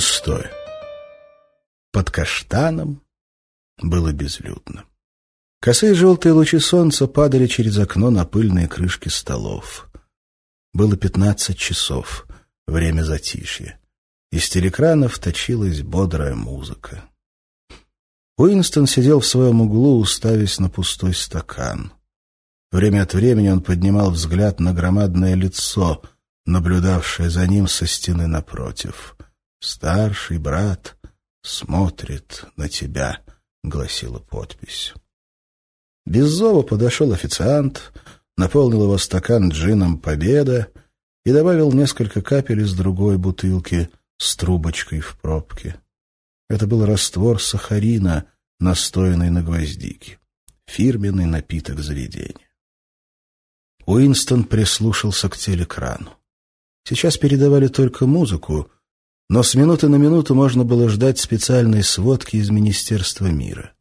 шестое. 0.00 0.50
Под 1.92 2.10
каштаном 2.10 3.02
было 3.78 4.12
безлюдно. 4.12 4.84
Косые 5.60 5.94
желтые 5.94 6.32
лучи 6.32 6.58
солнца 6.58 7.06
падали 7.06 7.46
через 7.46 7.78
окно 7.78 8.10
на 8.10 8.24
пыльные 8.24 8.68
крышки 8.68 9.08
столов. 9.08 9.88
Было 10.72 10.96
пятнадцать 10.96 11.58
часов, 11.58 12.26
время 12.66 13.02
затишья. 13.02 13.80
Из 14.30 14.48
телекранов 14.48 15.18
точилась 15.18 15.82
бодрая 15.82 16.34
музыка. 16.34 17.04
Уинстон 18.36 18.86
сидел 18.86 19.20
в 19.20 19.26
своем 19.26 19.62
углу, 19.62 19.98
уставясь 19.98 20.60
на 20.60 20.70
пустой 20.70 21.14
стакан. 21.14 21.92
Время 22.70 23.02
от 23.02 23.14
времени 23.14 23.48
он 23.48 23.62
поднимал 23.62 24.10
взгляд 24.10 24.60
на 24.60 24.72
громадное 24.72 25.34
лицо, 25.34 26.02
наблюдавшее 26.46 27.30
за 27.30 27.46
ним 27.46 27.66
со 27.66 27.86
стены 27.86 28.26
напротив. 28.26 29.16
«Старший 29.60 30.38
брат 30.38 30.96
смотрит 31.42 32.44
на 32.56 32.68
тебя»,— 32.68 33.22
гласила 33.64 34.18
подпись. 34.18 34.94
Без 36.06 36.28
зова 36.28 36.62
подошел 36.62 37.12
официант, 37.12 37.92
наполнил 38.36 38.84
его 38.84 38.98
стакан 38.98 39.50
джином 39.50 39.98
«Победа» 39.98 40.72
и 41.24 41.32
добавил 41.32 41.72
несколько 41.72 42.22
капель 42.22 42.60
из 42.60 42.72
другой 42.74 43.18
бутылки 43.18 43.90
с 44.16 44.36
трубочкой 44.36 45.00
в 45.00 45.18
пробке. 45.18 45.80
Это 46.48 46.66
был 46.66 46.86
раствор 46.86 47.42
сахарина, 47.42 48.24
настоянный 48.60 49.30
на 49.30 49.42
гвоздике. 49.42 50.18
Фирменный 50.66 51.26
напиток 51.26 51.80
заведения. 51.80 52.48
Уинстон 53.86 54.44
прислушался 54.44 55.28
к 55.28 55.36
телекрану. 55.36 56.16
Сейчас 56.84 57.18
передавали 57.18 57.68
только 57.68 58.06
музыку, 58.06 58.70
но 59.28 59.42
с 59.42 59.54
минуты 59.54 59.88
на 59.88 59.96
минуту 59.96 60.34
можно 60.34 60.64
было 60.64 60.88
ждать 60.88 61.18
специальной 61.18 61.82
сводки 61.82 62.36
из 62.36 62.50
Министерства 62.50 63.26
мира. 63.26 63.72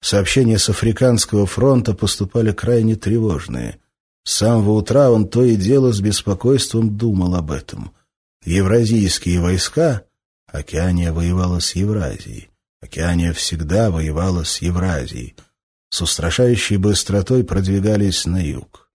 Сообщения 0.00 0.58
с 0.58 0.68
Африканского 0.68 1.46
фронта 1.46 1.94
поступали 1.94 2.52
крайне 2.52 2.96
тревожные. 2.96 3.78
С 4.24 4.34
самого 4.34 4.72
утра 4.72 5.10
он 5.10 5.28
то 5.28 5.44
и 5.44 5.56
дело 5.56 5.92
с 5.92 6.00
беспокойством 6.00 6.96
думал 6.96 7.34
об 7.34 7.50
этом. 7.50 7.92
Евразийские 8.44 9.40
войска... 9.40 10.04
Океания 10.50 11.12
воевала 11.12 11.58
с 11.58 11.74
Евразией. 11.74 12.48
Океания 12.80 13.34
всегда 13.34 13.90
воевала 13.90 14.44
с 14.44 14.62
Евразией. 14.62 15.36
С 15.90 16.00
устрашающей 16.00 16.78
быстротой 16.78 17.44
продвигались 17.44 18.24
на 18.24 18.42
юг. 18.42 18.87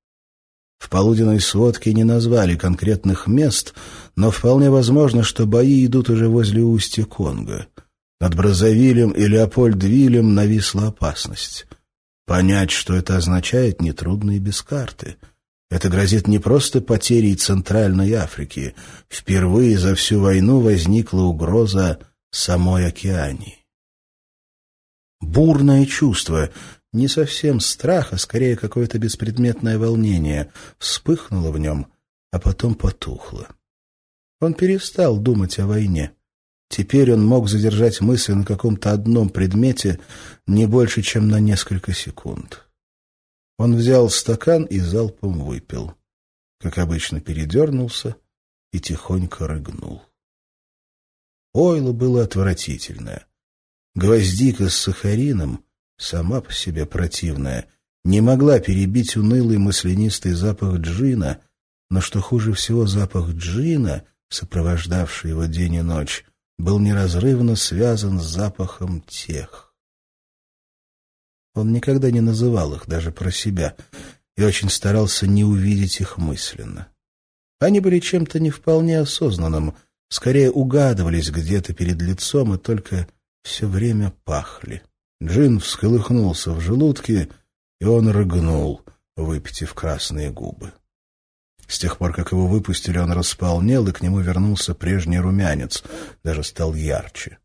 В 0.84 0.89
полуденной 0.89 1.39
сводке 1.39 1.94
не 1.94 2.03
назвали 2.03 2.58
конкретных 2.58 3.26
мест, 3.26 3.73
но 4.17 4.31
вполне 4.31 4.70
возможно, 4.70 5.23
что 5.23 5.45
бои 5.45 5.86
идут 5.86 6.09
уже 6.09 6.28
возле 6.28 6.62
устья 6.62 7.06
Конго. 7.06 7.67
Над 8.20 8.36
Бразовилем 8.36 9.12
и 9.12 9.25
Леопольдвилем 9.25 10.36
нависла 10.36 10.88
опасность. 10.88 11.67
Понять, 12.25 12.72
что 12.72 12.95
это 12.95 13.16
означает, 13.16 13.81
нетрудно 13.81 14.31
и 14.31 14.40
без 14.40 14.62
карты. 14.62 15.16
Это 15.72 15.88
грозит 15.88 16.28
не 16.28 16.40
просто 16.40 16.81
потерей 16.81 17.36
Центральной 17.36 18.12
Африки. 18.16 18.75
Впервые 19.08 19.80
за 19.80 19.95
всю 19.95 20.20
войну 20.20 20.59
возникла 20.59 21.22
угроза 21.22 22.00
самой 22.30 22.88
океании. 22.88 23.59
Бурное 25.22 25.86
чувство, 25.86 26.50
не 26.94 27.08
совсем 27.08 27.59
страх, 27.59 28.13
а 28.13 28.17
скорее 28.17 28.55
какое-то 28.55 28.99
беспредметное 28.99 29.77
волнение, 29.77 30.52
вспыхнуло 30.77 31.52
в 31.52 31.58
нем, 31.58 31.88
а 32.31 32.39
потом 32.39 32.75
потухло. 32.75 33.50
Он 34.39 34.53
перестал 34.53 35.17
думать 35.17 35.59
о 35.59 35.67
войне. 35.67 36.13
Теперь 36.69 37.13
он 37.13 37.25
мог 37.25 37.50
задержать 37.50 38.01
мысли 38.01 38.34
на 38.34 38.45
каком-то 38.45 38.91
одном 38.91 39.29
предмете 39.29 40.00
не 40.47 40.66
больше, 40.66 41.01
чем 41.01 41.28
на 41.28 41.40
несколько 41.40 41.94
секунд. 41.94 42.68
Он 43.57 43.75
взял 43.75 44.09
стакан 44.09 44.66
и 44.66 44.79
залпом 44.79 45.44
выпил. 45.44 45.94
Как 46.59 46.78
обычно, 46.78 47.22
передернулся 47.22 48.16
и 48.72 48.79
тихонько 48.79 49.47
рыгнул. 49.47 50.01
Ойло 51.53 51.91
было 51.91 52.23
отвратительное. 52.23 53.28
Гвоздика 53.94 54.69
с 54.69 54.75
сахарином, 54.75 55.63
сама 55.98 56.42
по 56.42 56.52
себе 56.52 56.86
противная, 56.86 57.68
не 58.04 58.22
могла 58.22 58.59
перебить 58.59 59.16
унылый 59.16 59.58
маслянистый 59.58 60.34
запах 60.34 60.80
джина, 60.80 61.40
но, 61.90 62.02
что 62.02 62.22
хуже 62.22 62.54
всего, 62.54 62.86
запах 62.86 63.30
джина, 63.31 64.04
сопровождавший 64.30 65.31
его 65.31 65.46
день 65.46 65.76
и 65.76 65.81
ночь, 65.81 66.26
был 66.58 66.80
неразрывно 66.80 67.56
связан 67.56 68.20
с 68.20 68.26
запахом 68.26 69.02
тех. 69.02 69.74
Он 71.56 71.72
никогда 71.72 72.10
не 72.12 72.22
называл 72.22 72.74
их 72.74 72.88
даже 72.88 73.12
про 73.12 73.31
себя 73.31 73.75
и 74.36 74.44
очень 74.44 74.70
старался 74.70 75.28
не 75.28 75.44
увидеть 75.44 76.02
их 76.02 76.18
мысленно. 76.18 76.88
Они 77.60 77.80
были 77.80 78.00
чем-то 78.00 78.40
не 78.40 78.50
вполне 78.50 79.00
осознанным, 79.00 79.75
скорее 80.10 80.52
угадывались 80.52 81.30
где-то 81.30 81.74
перед 81.74 82.02
лицом 82.02 82.56
и 82.56 82.58
только 82.58 83.08
все 83.44 83.68
время 83.68 84.14
пахли. 84.24 84.81
Джин 85.23 85.59
всколыхнулся 85.59 86.51
в 86.51 86.59
желудке, 86.59 87.29
и 87.79 87.85
он 87.85 88.09
рыгнул, 88.09 88.81
выпитив 89.16 89.73
красные 89.73 90.31
губы. 90.31 90.73
С 91.66 91.79
тех 91.79 91.97
пор, 91.97 92.13
как 92.13 92.34
его 92.34 92.47
выпустили, 92.47 92.97
он 92.97 93.13
располнел, 93.13 93.88
и 93.88 93.94
к 93.94 94.01
нему 94.01 94.19
вернулся 94.19 94.75
прежний 94.75 95.19
румянец, 95.19 95.83
даже 96.23 96.44
стал 96.44 96.73
ярче. 96.73 97.38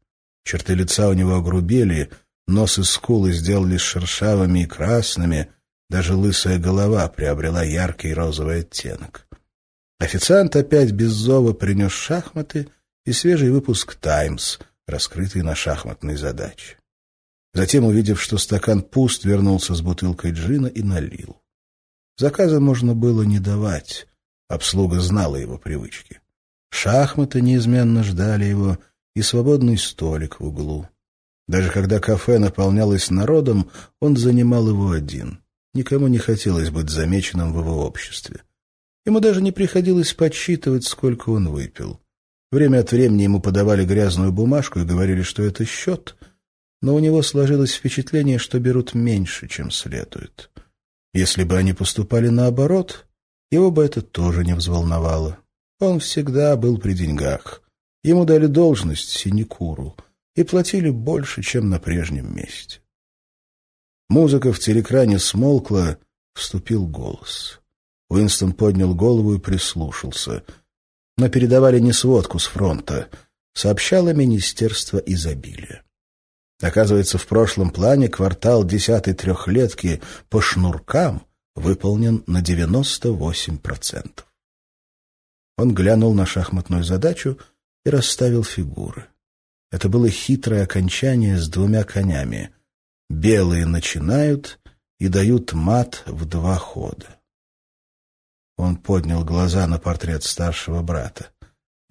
Черты 0.45 0.75
лица 0.75 1.09
у 1.09 1.13
него 1.13 1.37
огрубели, 1.37 2.11
нос 2.49 2.79
и 2.79 2.83
скулы 2.83 3.33
сделались 3.33 3.81
шершавыми 3.81 4.65
и 4.65 4.67
красными, 4.67 5.51
даже 5.89 6.15
лысая 6.15 6.59
голова 6.59 7.09
приобрела 7.09 7.63
яркий 7.63 8.13
розовый 8.13 8.61
оттенок. 8.61 9.29
Официант 10.01 10.57
опять 10.57 10.91
без 10.91 11.11
зова 11.11 11.53
принес 11.53 11.93
шахматы 11.93 12.69
и 13.05 13.13
свежий 13.13 13.51
выпуск 13.51 13.95
«Таймс», 13.95 14.59
раскрытый 14.87 15.43
на 15.43 15.55
шахматной 15.55 16.17
задаче. 16.17 16.78
Затем, 17.55 17.85
увидев, 17.85 18.21
что 18.21 18.39
стакан 18.39 18.83
пуст, 18.83 19.25
вернулся 19.25 19.75
с 19.75 19.81
бутылкой 19.81 20.33
джина 20.33 20.67
и 20.67 20.83
налил. 20.83 21.41
Заказа 22.17 22.61
можно 22.61 22.95
было 22.95 23.23
не 23.23 23.39
давать. 23.39 24.07
Обслуга 24.49 25.01
знала 25.01 25.37
его 25.37 25.59
привычки. 25.59 26.21
Шахматы 26.71 27.41
неизменно 27.41 28.03
ждали 28.03 28.45
его 28.45 28.79
и 29.15 29.23
свободный 29.23 29.79
столик 29.79 30.41
в 30.41 30.47
углу. 30.47 30.89
Даже 31.47 31.71
когда 31.71 31.99
кафе 31.99 32.39
наполнялось 32.39 33.11
народом, 33.11 33.71
он 34.01 34.17
занимал 34.17 34.69
его 34.69 34.91
один. 34.91 35.43
Никому 35.75 36.09
не 36.09 36.19
хотелось 36.19 36.71
быть 36.71 36.91
замеченным 36.91 37.53
в 37.53 37.59
его 37.61 37.87
обществе. 37.87 38.43
Ему 39.07 39.21
даже 39.21 39.41
не 39.41 39.53
приходилось 39.53 40.13
подсчитывать, 40.13 40.85
сколько 40.85 41.31
он 41.31 41.49
выпил. 41.49 42.01
Время 42.51 42.81
от 42.81 42.93
времени 42.93 43.23
ему 43.23 43.41
подавали 43.41 43.85
грязную 43.85 44.33
бумажку 44.33 44.81
и 44.81 44.85
говорили, 44.85 45.23
что 45.23 45.43
это 45.43 45.65
счет, 45.65 46.17
но 46.81 46.95
у 46.95 46.99
него 46.99 47.23
сложилось 47.23 47.75
впечатление, 47.75 48.39
что 48.39 48.59
берут 48.61 48.95
меньше, 48.95 49.49
чем 49.49 49.71
следует. 49.71 50.51
Если 51.13 51.45
бы 51.45 51.57
они 51.57 51.73
поступали 51.73 52.29
наоборот, 52.29 53.07
его 53.51 53.71
бы 53.71 53.85
это 53.85 54.03
тоже 54.03 54.45
не 54.45 54.55
взволновало. 54.55 55.39
Он 55.81 56.01
всегда 56.01 56.57
был 56.57 56.79
при 56.79 56.93
деньгах. 56.93 57.63
Ему 58.05 58.25
дали 58.25 58.47
должность 58.47 59.11
синекуру 59.11 59.97
и 60.35 60.45
платили 60.45 60.91
больше, 60.91 61.43
чем 61.43 61.69
на 61.69 61.81
прежнем 61.81 62.35
месте. 62.35 62.81
Музыка 64.09 64.53
в 64.53 64.59
телекране 64.59 65.19
смолкла, 65.19 65.99
вступил 66.35 66.87
голос. 66.87 67.61
Уинстон 68.09 68.53
поднял 68.53 68.95
голову 68.95 69.35
и 69.35 69.39
прислушался. 69.39 70.45
Но 71.17 71.29
передавали 71.29 71.79
не 71.79 71.93
сводку 71.93 72.39
с 72.39 72.47
фронта, 72.47 73.11
сообщало 73.55 74.15
Министерство 74.15 74.99
изобилия. 74.99 75.83
Оказывается, 76.61 77.19
в 77.19 77.27
прошлом 77.27 77.71
плане 77.71 78.09
квартал 78.09 78.65
десятой 78.65 79.15
трехлетки 79.15 80.03
по 80.29 80.41
шнуркам 80.41 81.25
выполнен 81.55 82.25
на 82.27 82.43
98%. 82.43 84.25
Он 85.57 85.75
глянул 85.75 86.15
на 86.15 86.27
шахматную 86.27 86.85
задачу 86.85 87.39
и 87.85 87.91
расставил 87.91 88.45
фигуры. 88.45 89.07
Это 89.71 89.89
было 89.89 90.09
хитрое 90.09 90.65
окончание 90.65 91.37
с 91.39 91.49
двумя 91.49 91.85
конями. 91.85 92.55
Белые 93.09 93.67
начинают 93.67 94.61
и 94.99 95.09
дают 95.09 95.53
мат 95.53 96.03
в 96.07 96.25
два 96.25 96.57
хода. 96.57 97.19
Он 98.57 98.77
поднял 98.77 99.25
глаза 99.25 99.67
на 99.67 99.79
портрет 99.79 100.25
старшего 100.25 100.83
брата. 100.83 101.31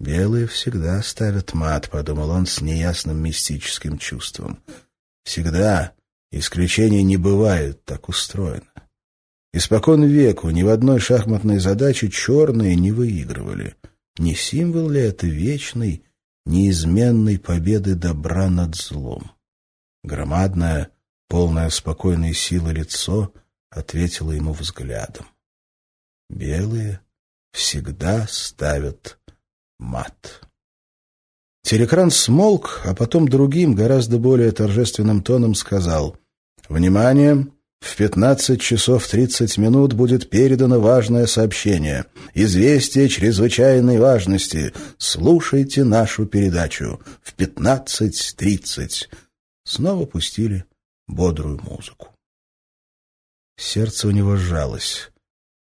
«Белые 0.00 0.46
всегда 0.46 1.02
ставят 1.02 1.54
мат»,— 1.54 1.90
подумал 1.90 2.30
он 2.30 2.46
с 2.46 2.60
неясным 2.60 3.20
мистическим 3.22 3.98
чувством. 3.98 4.62
«Всегда. 5.24 5.92
Исключений 6.30 7.02
не 7.02 7.16
бывает, 7.16 7.84
так 7.84 8.08
устроено. 8.08 8.66
Испокон 9.52 10.04
веку 10.04 10.50
ни 10.50 10.62
в 10.62 10.68
одной 10.68 11.00
шахматной 11.00 11.58
задаче 11.58 12.10
черные 12.10 12.76
не 12.76 12.92
выигрывали. 12.92 13.76
Не 14.18 14.34
символ 14.34 14.90
ли 14.90 15.00
это 15.00 15.26
вечной 15.26 16.04
неизменной 16.44 17.38
победы 17.38 17.94
добра 17.94 18.48
над 18.50 18.76
злом. 18.76 19.32
Громадное, 20.02 20.90
полное 21.28 21.70
спокойной 21.70 22.34
силы 22.34 22.72
лицо 22.72 23.32
ответило 23.70 24.32
ему 24.32 24.52
взглядом. 24.52 25.26
Белые 26.28 27.00
всегда 27.52 28.26
ставят 28.28 29.18
мат. 29.78 30.42
Телекран 31.62 32.10
смолк, 32.10 32.82
а 32.84 32.94
потом 32.94 33.28
другим, 33.28 33.74
гораздо 33.74 34.18
более 34.18 34.52
торжественным 34.52 35.22
тоном 35.22 35.54
сказал 35.54 36.16
«Внимание! 36.68 37.46
В 37.80 37.94
15 37.94 38.60
часов 38.60 39.06
30 39.06 39.56
минут 39.58 39.92
будет 39.92 40.30
передано 40.30 40.80
важное 40.80 41.26
сообщение. 41.26 42.06
Известие 42.34 43.08
чрезвычайной 43.08 43.98
важности. 43.98 44.72
Слушайте 44.96 45.84
нашу 45.84 46.26
передачу. 46.26 47.00
В 47.22 47.34
15.30». 47.36 49.08
Снова 49.64 50.06
пустили 50.06 50.64
бодрую 51.06 51.60
музыку. 51.62 52.08
Сердце 53.56 54.08
у 54.08 54.10
него 54.10 54.36
сжалось. 54.36 55.10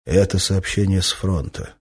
Это 0.04 0.38
сообщение 0.38 1.02
с 1.02 1.10
фронта. 1.10 1.75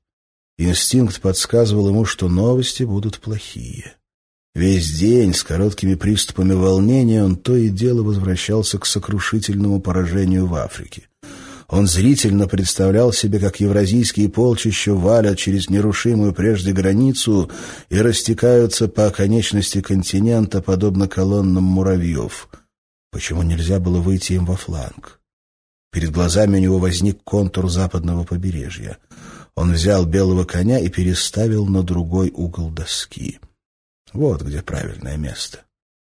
Инстинкт 0.58 1.20
подсказывал 1.20 1.90
ему, 1.90 2.06
что 2.06 2.30
новости 2.30 2.84
будут 2.84 3.20
плохие. 3.20 3.96
Весь 4.54 4.90
день 4.98 5.34
с 5.34 5.44
короткими 5.44 5.96
приступами 5.96 6.54
волнения 6.54 7.24
он 7.24 7.36
то 7.36 7.58
и 7.58 7.68
дело 7.68 8.04
возвращался 8.04 8.80
к 8.80 8.86
сокрушительному 8.86 9.82
поражению 9.82 10.48
в 10.48 10.56
Африке. 10.56 11.10
Он 11.68 11.88
зрительно 11.88 12.48
представлял 12.48 13.12
себе, 13.12 13.40
как 13.40 13.60
евразийские 13.60 14.30
полчища 14.30 14.94
валят 14.94 15.38
через 15.38 15.70
нерушимую 15.70 16.32
прежде 16.32 16.72
границу 16.72 17.52
и 17.90 18.00
растекаются 18.00 18.88
по 18.88 19.08
оконечности 19.08 19.82
континента, 19.82 20.62
подобно 20.62 21.10
колоннам 21.10 21.64
муравьев. 21.64 22.48
Почему 23.12 23.42
нельзя 23.42 23.80
было 23.80 24.00
выйти 24.00 24.34
им 24.34 24.46
во 24.46 24.56
фланг? 24.56 25.20
Перед 25.92 26.12
глазами 26.12 26.58
у 26.58 26.62
него 26.62 26.78
возник 26.78 27.24
контур 27.24 27.70
западного 27.70 28.26
побережья. 28.26 28.98
Он 29.56 29.74
взял 29.74 30.06
белого 30.06 30.44
коня 30.44 30.80
и 30.80 30.90
переставил 30.90 31.66
на 31.66 31.82
другой 31.82 32.32
угол 32.32 32.70
доски. 32.70 33.40
Вот 34.14 34.42
где 34.42 34.62
правильное 34.62 35.18
место. 35.18 35.60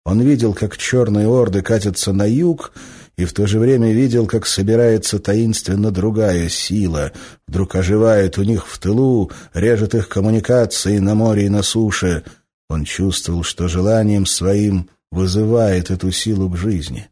Он 0.04 0.20
видел, 0.20 0.54
как 0.54 0.76
черные 0.76 1.26
орды 1.26 1.62
катятся 1.62 2.12
на 2.12 2.26
юг, 2.26 2.72
и 3.16 3.24
в 3.24 3.32
то 3.32 3.46
же 3.46 3.58
время 3.58 3.92
видел, 3.92 4.26
как 4.26 4.46
собирается 4.46 5.18
таинственно 5.18 5.90
другая 5.90 6.48
сила, 6.48 7.12
вдруг 7.48 7.74
оживает 7.74 8.38
у 8.38 8.42
них 8.42 8.68
в 8.68 8.78
тылу, 8.78 9.32
режет 9.52 9.94
их 9.94 10.08
коммуникации 10.08 10.98
на 10.98 11.14
море 11.14 11.46
и 11.46 11.48
на 11.48 11.62
суше. 11.62 12.24
Он 12.68 12.84
чувствовал, 12.84 13.42
что 13.42 13.68
желанием 13.68 14.26
своим 14.26 14.88
вызывает 15.10 15.90
эту 15.90 16.12
силу 16.12 16.50
к 16.50 16.56
жизни. 16.56 17.08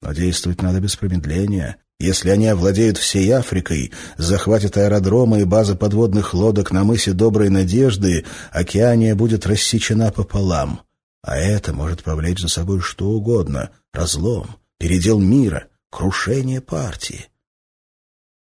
Но 0.00 0.12
действовать 0.12 0.62
надо 0.62 0.80
без 0.80 0.96
промедления. 0.96 1.76
Если 2.00 2.30
они 2.30 2.48
овладеют 2.48 2.98
всей 2.98 3.30
Африкой, 3.32 3.92
захватят 4.18 4.76
аэродромы 4.76 5.40
и 5.40 5.44
базы 5.44 5.76
подводных 5.76 6.34
лодок 6.34 6.72
на 6.72 6.84
мысе 6.84 7.12
Доброй 7.12 7.50
Надежды, 7.50 8.24
океания 8.50 9.14
будет 9.14 9.46
рассечена 9.46 10.10
пополам. 10.10 10.80
А 11.22 11.36
это 11.36 11.72
может 11.72 12.02
повлечь 12.02 12.40
за 12.40 12.48
собой 12.48 12.80
что 12.80 13.10
угодно— 13.10 13.70
разлом, 13.94 14.56
передел 14.78 15.20
мира, 15.20 15.68
крушение 15.90 16.60
партии. 16.60 17.28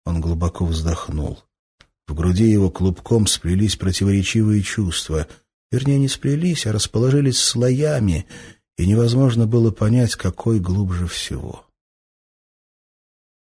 Он 0.05 0.21
глубоко 0.21 0.65
вздохнул. 0.65 1.43
В 2.07 2.15
груди 2.15 2.45
его 2.45 2.71
клубком 2.71 3.27
сплелись 3.27 3.77
противоречивые 3.77 4.63
чувства. 4.63 5.27
Вернее, 5.71 5.99
не 5.99 6.09
сплелись, 6.09 6.67
а 6.67 6.73
расположились 6.73 7.39
слоями, 7.39 8.27
и 8.77 8.87
невозможно 8.87 9.47
было 9.47 9.71
понять, 9.71 10.15
какой 10.15 10.61
глубже 10.61 11.07
всего. 11.07 11.68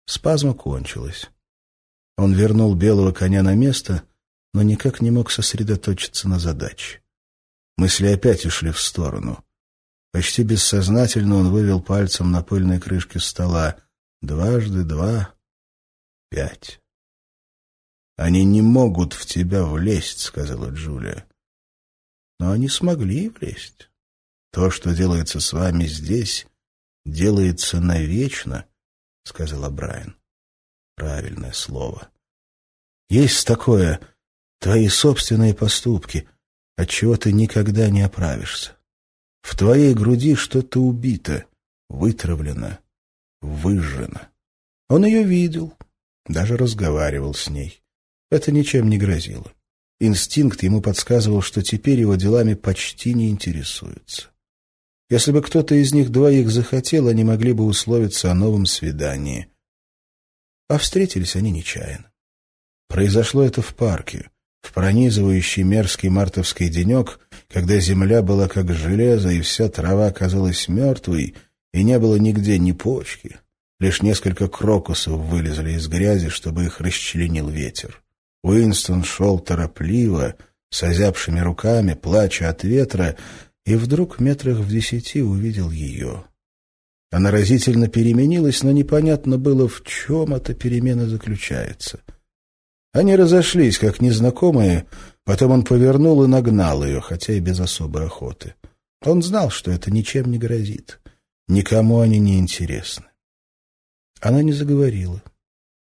Спазма 0.08 0.54
кончилась. 0.54 1.28
Он 2.16 2.32
вернул 2.32 2.74
белого 2.74 3.12
коня 3.12 3.42
на 3.42 3.54
место, 3.54 4.04
но 4.54 4.62
никак 4.62 5.02
не 5.02 5.10
мог 5.10 5.30
сосредоточиться 5.30 6.30
на 6.30 6.38
задаче. 6.38 7.02
Мысли 7.76 8.06
опять 8.06 8.46
ушли 8.46 8.70
в 8.70 8.80
сторону. 8.80 9.44
Почти 10.10 10.44
бессознательно 10.44 11.36
он 11.36 11.50
вывел 11.50 11.82
пальцем 11.82 12.32
на 12.32 12.42
пыльной 12.42 12.80
крышке 12.80 13.20
стола. 13.20 13.76
Дважды 14.22 14.82
два— 14.82 15.34
пять. 16.30 16.80
«Они 18.16 18.46
не 18.46 18.62
могут 18.62 19.12
в 19.12 19.26
тебя 19.26 19.62
влезть»,— 19.66 20.20
сказала 20.20 20.70
Джулия. 20.70 21.28
«Но 22.40 22.52
они 22.52 22.70
смогли 22.70 23.28
влезть. 23.28 23.90
То, 24.52 24.70
что 24.70 24.96
делается 24.96 25.38
с 25.38 25.52
вами 25.52 25.84
здесь, 25.84 26.46
делается 27.04 27.78
навечно»,— 27.78 28.64
сказала 29.28 29.70
Брайан. 29.70 30.16
Правильное 30.96 31.52
слово. 31.52 32.08
Есть 33.08 33.46
такое 33.46 34.00
твои 34.58 34.88
собственные 34.88 35.54
поступки, 35.54 36.28
от 36.76 36.90
чего 36.90 37.16
ты 37.16 37.32
никогда 37.32 37.88
не 37.90 38.02
оправишься. 38.02 38.76
В 39.42 39.56
твоей 39.56 39.94
груди 39.94 40.34
что-то 40.34 40.80
убито, 40.80 41.46
вытравлено, 41.88 42.80
выжжено. 43.40 44.28
Он 44.88 45.04
ее 45.04 45.22
видел, 45.22 45.76
даже 46.26 46.56
разговаривал 46.56 47.34
с 47.34 47.48
ней. 47.48 47.82
Это 48.30 48.50
ничем 48.50 48.88
не 48.88 48.98
грозило. 48.98 49.52
Инстинкт 50.00 50.62
ему 50.62 50.80
подсказывал, 50.80 51.42
что 51.42 51.62
теперь 51.62 52.00
его 52.00 52.14
делами 52.16 52.54
почти 52.54 53.14
не 53.14 53.30
интересуются. 53.30 54.30
Если 55.10 55.32
бы 55.32 55.40
кто-то 55.42 55.74
из 55.74 55.92
них 55.94 56.10
двоих 56.10 56.50
захотел, 56.50 57.08
они 57.08 57.24
могли 57.24 57.52
бы 57.52 57.64
условиться 57.64 58.30
о 58.30 58.34
новом 58.34 58.66
свидании. 58.66 59.48
А 60.68 60.76
встретились 60.76 61.34
они 61.34 61.50
нечаянно. 61.50 62.10
Произошло 62.88 63.42
это 63.42 63.62
в 63.62 63.74
парке, 63.74 64.30
в 64.60 64.72
пронизывающий 64.72 65.62
мерзкий 65.62 66.10
мартовский 66.10 66.68
денек, 66.68 67.20
когда 67.48 67.78
земля 67.80 68.22
была 68.22 68.48
как 68.48 68.72
железо, 68.74 69.30
и 69.30 69.40
вся 69.40 69.68
трава 69.68 70.10
казалась 70.10 70.68
мертвой, 70.68 71.34
и 71.72 71.82
не 71.82 71.98
было 71.98 72.16
нигде 72.16 72.58
ни 72.58 72.72
почки. 72.72 73.38
Лишь 73.80 74.02
несколько 74.02 74.48
крокусов 74.48 75.20
вылезли 75.20 75.72
из 75.72 75.86
грязи, 75.88 76.28
чтобы 76.28 76.64
их 76.64 76.80
расчленил 76.80 77.48
ветер. 77.48 78.02
Уинстон 78.42 79.04
шел 79.04 79.38
торопливо, 79.38 80.34
с 80.70 80.82
озябшими 80.82 81.40
руками, 81.40 81.94
плача 81.94 82.48
от 82.48 82.64
ветра, 82.64 83.16
и 83.68 83.76
вдруг 83.76 84.18
метрах 84.18 84.56
в 84.60 84.70
десяти 84.70 85.20
увидел 85.20 85.70
ее. 85.70 86.24
Она 87.10 87.30
разительно 87.30 87.88
переменилась, 87.88 88.62
но 88.62 88.72
непонятно 88.72 89.36
было, 89.36 89.68
в 89.68 89.84
чем 89.84 90.34
эта 90.34 90.54
перемена 90.54 91.06
заключается. 91.06 92.00
Они 92.94 93.14
разошлись, 93.14 93.78
как 93.78 94.00
незнакомые, 94.00 94.86
потом 95.24 95.52
он 95.52 95.64
повернул 95.64 96.24
и 96.24 96.26
нагнал 96.26 96.82
ее, 96.82 97.02
хотя 97.02 97.34
и 97.34 97.40
без 97.40 97.60
особой 97.60 98.06
охоты. 98.06 98.54
Он 99.04 99.22
знал, 99.22 99.50
что 99.50 99.70
это 99.70 99.90
ничем 99.90 100.30
не 100.30 100.38
грозит. 100.38 100.98
Никому 101.46 102.00
они 102.00 102.18
не 102.18 102.38
интересны. 102.38 103.04
Она 104.18 104.42
не 104.42 104.52
заговорила. 104.52 105.22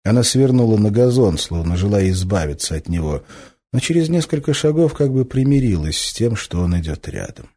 Она 0.04 0.24
свернула 0.24 0.78
на 0.78 0.90
газон, 0.90 1.38
словно 1.38 1.78
желая 1.78 2.10
избавиться 2.10 2.74
от 2.74 2.90
него, 2.90 3.24
но 3.72 3.80
через 3.80 4.10
несколько 4.10 4.56
шагов 4.56 4.96
как 4.96 5.14
бы 5.14 5.26
примирилась 5.26 6.00
с 6.00 6.14
тем, 6.14 6.36
что 6.36 6.60
он 6.62 6.80
идет 6.80 7.08
рядом. 7.08 7.52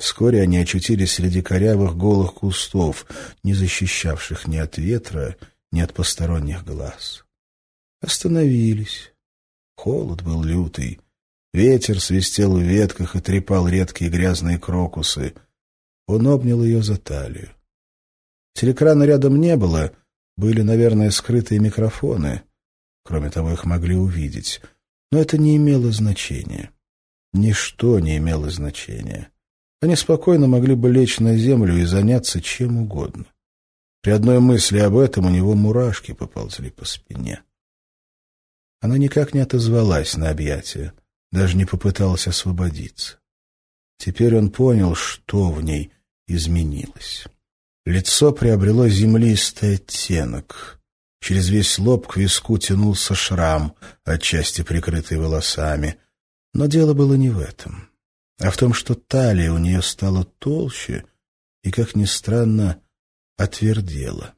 Вскоре 0.00 0.40
они 0.40 0.56
очутились 0.56 1.12
среди 1.12 1.42
корявых 1.42 1.94
голых 1.94 2.32
кустов, 2.32 3.04
не 3.42 3.52
защищавших 3.52 4.48
ни 4.48 4.56
от 4.56 4.78
ветра, 4.78 5.36
ни 5.72 5.82
от 5.82 5.92
посторонних 5.92 6.64
глаз. 6.64 7.26
Остановились. 8.00 9.12
Холод 9.76 10.22
был 10.22 10.42
лютый. 10.42 11.00
Ветер 11.52 12.00
свистел 12.00 12.56
в 12.56 12.62
ветках 12.62 13.14
и 13.14 13.20
трепал 13.20 13.68
редкие 13.68 14.10
грязные 14.10 14.58
крокусы. 14.58 15.34
Он 16.06 16.26
обнял 16.28 16.64
ее 16.64 16.82
за 16.82 16.96
талию. 16.96 17.50
Телекрана 18.54 19.02
рядом 19.02 19.38
не 19.38 19.54
было, 19.54 19.92
были, 20.38 20.62
наверное, 20.62 21.10
скрытые 21.10 21.60
микрофоны. 21.60 22.40
Кроме 23.04 23.28
того, 23.28 23.52
их 23.52 23.66
могли 23.66 23.96
увидеть. 23.96 24.62
Но 25.12 25.20
это 25.20 25.36
не 25.36 25.58
имело 25.58 25.92
значения. 25.92 26.70
Ничто 27.34 28.00
не 28.00 28.16
имело 28.16 28.48
значения. 28.48 29.30
Они 29.80 29.96
спокойно 29.96 30.46
могли 30.46 30.74
бы 30.74 30.90
лечь 30.90 31.20
на 31.20 31.36
землю 31.36 31.76
и 31.76 31.84
заняться 31.84 32.42
чем 32.42 32.78
угодно. 32.78 33.26
При 34.02 34.10
одной 34.10 34.40
мысли 34.40 34.78
об 34.78 34.96
этом 34.96 35.26
у 35.26 35.30
него 35.30 35.54
мурашки 35.54 36.12
поползли 36.12 36.70
по 36.70 36.84
спине. 36.84 37.42
Она 38.80 38.96
никак 38.96 39.34
не 39.34 39.40
отозвалась 39.40 40.16
на 40.16 40.30
объятия, 40.30 40.94
даже 41.32 41.56
не 41.56 41.64
попыталась 41.64 42.26
освободиться. 42.26 43.18
Теперь 43.98 44.36
он 44.36 44.50
понял, 44.50 44.94
что 44.94 45.50
в 45.50 45.62
ней 45.62 45.92
изменилось. 46.26 47.26
Лицо 47.84 48.32
приобрело 48.32 48.88
землистый 48.88 49.74
оттенок. 49.74 50.80
Через 51.20 51.50
весь 51.50 51.78
лоб 51.78 52.06
к 52.06 52.16
виску 52.16 52.56
тянулся 52.56 53.14
шрам, 53.14 53.74
отчасти 54.04 54.62
прикрытый 54.62 55.18
волосами. 55.18 55.98
Но 56.54 56.66
дело 56.66 56.94
было 56.94 57.14
не 57.14 57.28
в 57.28 57.38
этом. 57.38 57.89
А 58.40 58.50
в 58.50 58.56
том, 58.56 58.72
что 58.72 58.94
талия 58.94 59.52
у 59.52 59.58
нее 59.58 59.82
стала 59.82 60.24
толще 60.24 61.04
и, 61.62 61.70
как 61.70 61.94
ни 61.94 62.06
странно, 62.06 62.80
отвердела. 63.36 64.34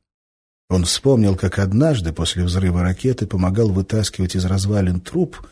Он 0.69 0.85
вспомнил, 0.85 1.37
как 1.37 1.59
однажды 1.59 2.13
после 2.13 2.45
взрыва 2.45 2.83
ракеты 2.83 3.27
помогал 3.27 3.71
вытаскивать 3.71 4.35
из 4.35 4.45
развалин 4.45 5.01
труп, 5.01 5.47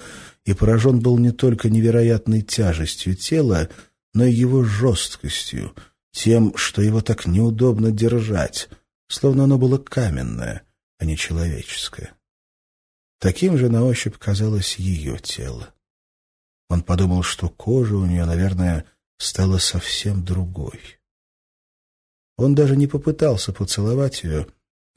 и 0.44 0.54
поражен 0.54 1.00
был 1.00 1.18
не 1.18 1.30
только 1.30 1.68
невероятной 1.68 2.42
тяжестью 2.42 3.14
тела, 3.14 3.68
но 4.14 4.24
и 4.24 4.32
его 4.32 4.64
жесткостью, 4.64 5.74
тем, 6.10 6.56
что 6.56 6.82
его 6.82 7.02
так 7.02 7.26
неудобно 7.26 7.92
держать, 7.92 8.68
словно 9.08 9.44
оно 9.44 9.58
было 9.58 9.78
каменное, 9.78 10.62
а 10.98 11.04
не 11.04 11.16
человеческое. 11.16 12.14
Таким 13.20 13.58
же 13.58 13.68
на 13.68 13.84
ощупь 13.84 14.16
казалось 14.16 14.76
ее 14.76 15.18
тело. 15.18 15.72
Он 16.70 16.82
подумал, 16.82 17.24
что 17.24 17.48
кожа 17.48 17.96
у 17.96 18.06
нее, 18.06 18.24
наверное, 18.24 18.84
стала 19.18 19.58
совсем 19.58 20.24
другой. 20.24 20.80
Он 22.38 22.54
даже 22.54 22.76
не 22.76 22.86
попытался 22.86 23.52
поцеловать 23.52 24.22
ее, 24.22 24.46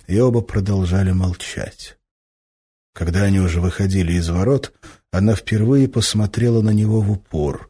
и 0.08 0.20
оба 0.20 0.42
продолжали 0.42 1.12
молчать. 1.12 1.98
Когда 2.94 3.24
они 3.24 3.40
уже 3.40 3.60
выходили 3.60 4.14
из 4.14 4.30
ворот, 4.30 4.72
она 5.12 5.36
впервые 5.36 5.90
посмотрела 5.90 6.62
на 6.62 6.70
него 6.70 7.02
в 7.02 7.12
упор. 7.12 7.70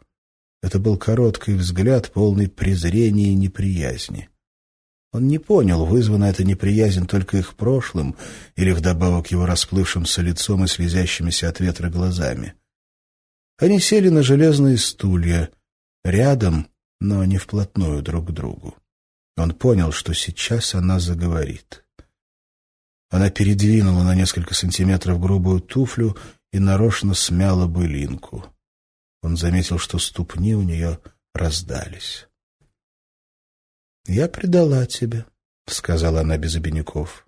Это 0.62 0.80
был 0.80 0.98
короткий 0.98 1.54
взгляд, 1.54 2.12
полный 2.12 2.50
презрения 2.50 3.32
и 3.32 3.36
неприязни. 3.36 4.30
Он 5.14 5.28
не 5.28 5.40
понял, 5.40 5.86
вызвана 5.86 6.26
эта 6.26 6.44
неприязнь 6.44 7.08
только 7.08 7.38
их 7.38 7.56
прошлым 7.56 8.18
или 8.58 8.72
вдобавок 8.72 9.28
его 9.32 9.46
расплывшимся 9.46 10.22
лицом 10.22 10.66
и 10.66 10.68
слезящимися 10.68 11.48
от 11.48 11.62
ветра 11.62 11.90
глазами. 11.90 12.56
Они 13.64 13.80
сели 13.80 14.10
на 14.10 14.24
железные 14.24 14.78
стулья, 14.78 15.50
рядом, 16.04 16.68
но 17.00 17.24
не 17.24 17.38
вплотную 17.38 18.02
друг 18.02 18.28
к 18.28 18.32
другу. 18.32 18.76
Он 19.38 19.54
понял, 19.54 19.94
что 19.94 20.14
сейчас 20.14 20.76
она 20.76 21.00
заговорит. 21.00 21.86
Она 23.10 23.30
передвинула 23.30 24.04
на 24.04 24.16
несколько 24.16 24.54
сантиметров 24.54 25.22
грубую 25.22 25.62
туфлю 25.62 26.18
и 26.52 26.60
нарочно 26.60 27.14
смяла 27.14 27.66
былинку. 27.66 28.54
Он 29.22 29.38
заметил, 29.38 29.78
что 29.78 29.98
ступни 29.98 30.56
у 30.56 30.62
нее 30.62 31.00
раздались. 31.34 32.28
«Я 34.06 34.28
предала 34.28 34.86
тебя»,— 34.88 35.26
сказала 35.68 36.20
она 36.20 36.38
без 36.38 36.58
обиняков. 36.58 37.26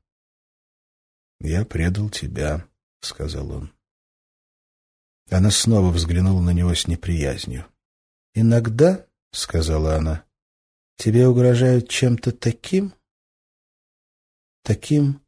«Я 1.40 1.64
предал 1.64 2.10
тебя»,— 2.10 2.68
сказал 3.00 3.50
он. 3.54 3.75
Она 5.30 5.50
снова 5.50 5.92
взглянула 5.92 6.42
на 6.42 6.52
него 6.52 6.74
с 6.74 6.88
неприязнью. 6.88 7.66
«Иногда»,— 8.34 9.08
сказала 9.32 9.96
она,— 9.96 10.24
«тебе 10.98 11.28
угрожают 11.28 11.90
чем-то 11.90 12.32
таким, 12.32 12.94
таким, 14.64 15.22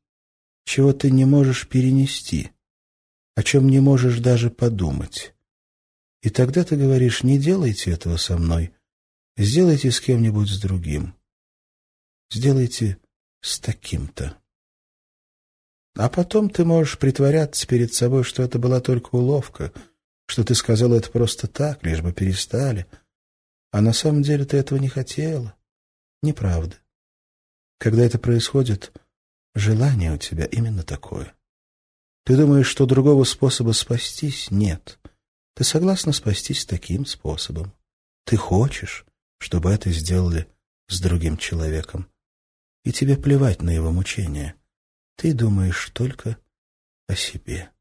чего 0.66 0.94
ты 0.94 1.10
не 1.10 1.26
можешь 1.26 1.68
перенести, 1.68 2.52
о 3.36 3.44
чем 3.44 3.70
не 3.70 3.80
можешь 3.80 4.20
даже 4.20 4.52
подумать. 4.52 5.34
И 6.22 6.30
тогда 6.30 6.64
ты 6.64 6.76
говоришь, 6.76 7.24
не 7.24 7.40
делайте 7.40 7.92
этого 7.92 8.18
со 8.18 8.38
мной, 8.38 8.74
сделайте 9.38 9.92
с 9.92 10.00
кем-нибудь 10.00 10.50
с 10.50 10.60
другим, 10.60 11.16
сделайте 12.30 12.98
с 13.42 13.60
таким-то». 13.60 14.38
А 15.98 16.10
потом 16.10 16.52
ты 16.52 16.64
можешь 16.64 17.00
притворяться 17.00 17.66
перед 17.66 17.92
собой, 17.92 18.24
что 18.24 18.44
это 18.44 18.60
была 18.60 18.82
только 18.82 19.16
уловка, 19.16 19.74
что 20.28 20.44
ты 20.44 20.54
сказала 20.54 20.94
это 20.94 21.10
просто 21.10 21.48
так, 21.48 21.84
лишь 21.84 22.02
бы 22.02 22.14
перестали. 22.14 22.86
А 23.72 23.82
на 23.82 23.94
самом 23.94 24.22
деле 24.22 24.46
ты 24.46 24.58
этого 24.58 24.78
не 24.78 24.90
хотела. 24.90 25.56
Неправда. 26.22 26.76
Когда 27.80 28.04
это 28.04 28.20
происходит, 28.20 28.94
желание 29.56 30.14
у 30.14 30.18
тебя 30.18 30.46
именно 30.46 30.84
такое. 30.84 31.34
Ты 32.26 32.38
думаешь, 32.38 32.68
что 32.68 32.86
другого 32.86 33.24
способа 33.24 33.72
спастись 33.72 34.52
нет. 34.52 35.00
Ты 35.56 35.64
согласна 35.64 36.12
спастись 36.12 36.66
таким 36.66 37.08
способом. 37.08 37.74
Ты 38.24 38.38
хочешь, 38.38 39.04
чтобы 39.40 39.72
это 39.72 39.90
сделали 39.90 40.48
с 40.90 41.02
другим 41.02 41.38
человеком. 41.38 42.08
И 42.84 42.92
тебе 42.92 43.18
плевать 43.18 43.64
на 43.64 43.72
его 43.72 43.92
мучения. 43.92 44.57
Ты 45.18 45.34
думаешь 45.34 45.90
только 45.90 46.38
о 47.08 47.16
себе. 47.16 47.72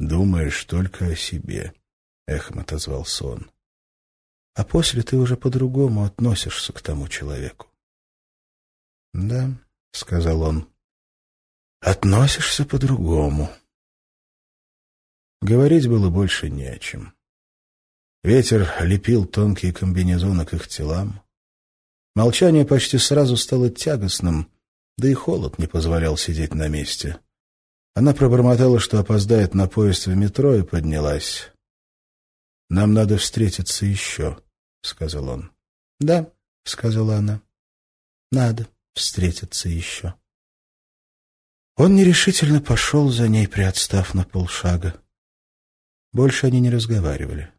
«Думаешь 0.00 0.64
только 0.64 1.06
о 1.06 1.14
себе»,— 1.14 1.72
эхом 2.26 2.58
отозвался 2.58 3.26
он. 3.26 3.50
«А 4.54 4.64
после 4.64 5.02
ты 5.02 5.16
уже 5.16 5.36
по-другому 5.36 6.04
относишься 6.04 6.72
к 6.72 6.80
тому 6.80 7.06
человеку». 7.08 7.68
«Да»,— 9.12 9.50
сказал 9.92 10.42
он,— 10.42 10.68
«относишься 11.80 12.64
по-другому». 12.64 13.50
Говорить 15.42 15.86
было 15.86 16.10
больше 16.10 16.48
не 16.48 16.64
о 16.64 16.78
чем. 16.78 17.14
Ветер 18.22 18.66
лепил 18.82 19.26
тонкие 19.26 19.74
комбинезоны 19.74 20.46
к 20.46 20.54
их 20.54 20.66
телам. 20.66 21.22
Молчание 22.14 22.64
почти 22.64 22.96
сразу 22.96 23.36
стало 23.36 23.68
тягостным, 23.68 24.50
да 24.96 25.08
и 25.08 25.14
холод 25.14 25.58
не 25.58 25.66
позволял 25.66 26.16
сидеть 26.16 26.54
на 26.54 26.68
месте. 26.68 27.18
Она 27.94 28.12
пробормотала, 28.12 28.80
что 28.80 28.98
опоздает 28.98 29.54
на 29.54 29.68
поезд 29.68 30.06
в 30.06 30.14
метро, 30.14 30.54
и 30.54 30.62
поднялась. 30.62 31.52
«Нам 32.68 32.92
надо 32.92 33.18
встретиться 33.18 33.86
еще»,— 33.86 34.40
сказал 34.82 35.28
он. 35.28 35.52
«Да»,— 36.00 36.32
сказала 36.64 37.16
она,— 37.16 37.40
«надо 38.32 38.68
встретиться 38.94 39.68
еще». 39.68 40.14
Он 41.76 41.94
нерешительно 41.94 42.60
пошел 42.60 43.10
за 43.10 43.28
ней, 43.28 43.48
приотстав 43.48 44.14
на 44.14 44.24
полшага. 44.24 45.00
Больше 46.12 46.46
они 46.46 46.60
не 46.60 46.70
разговаривали. 46.70 47.52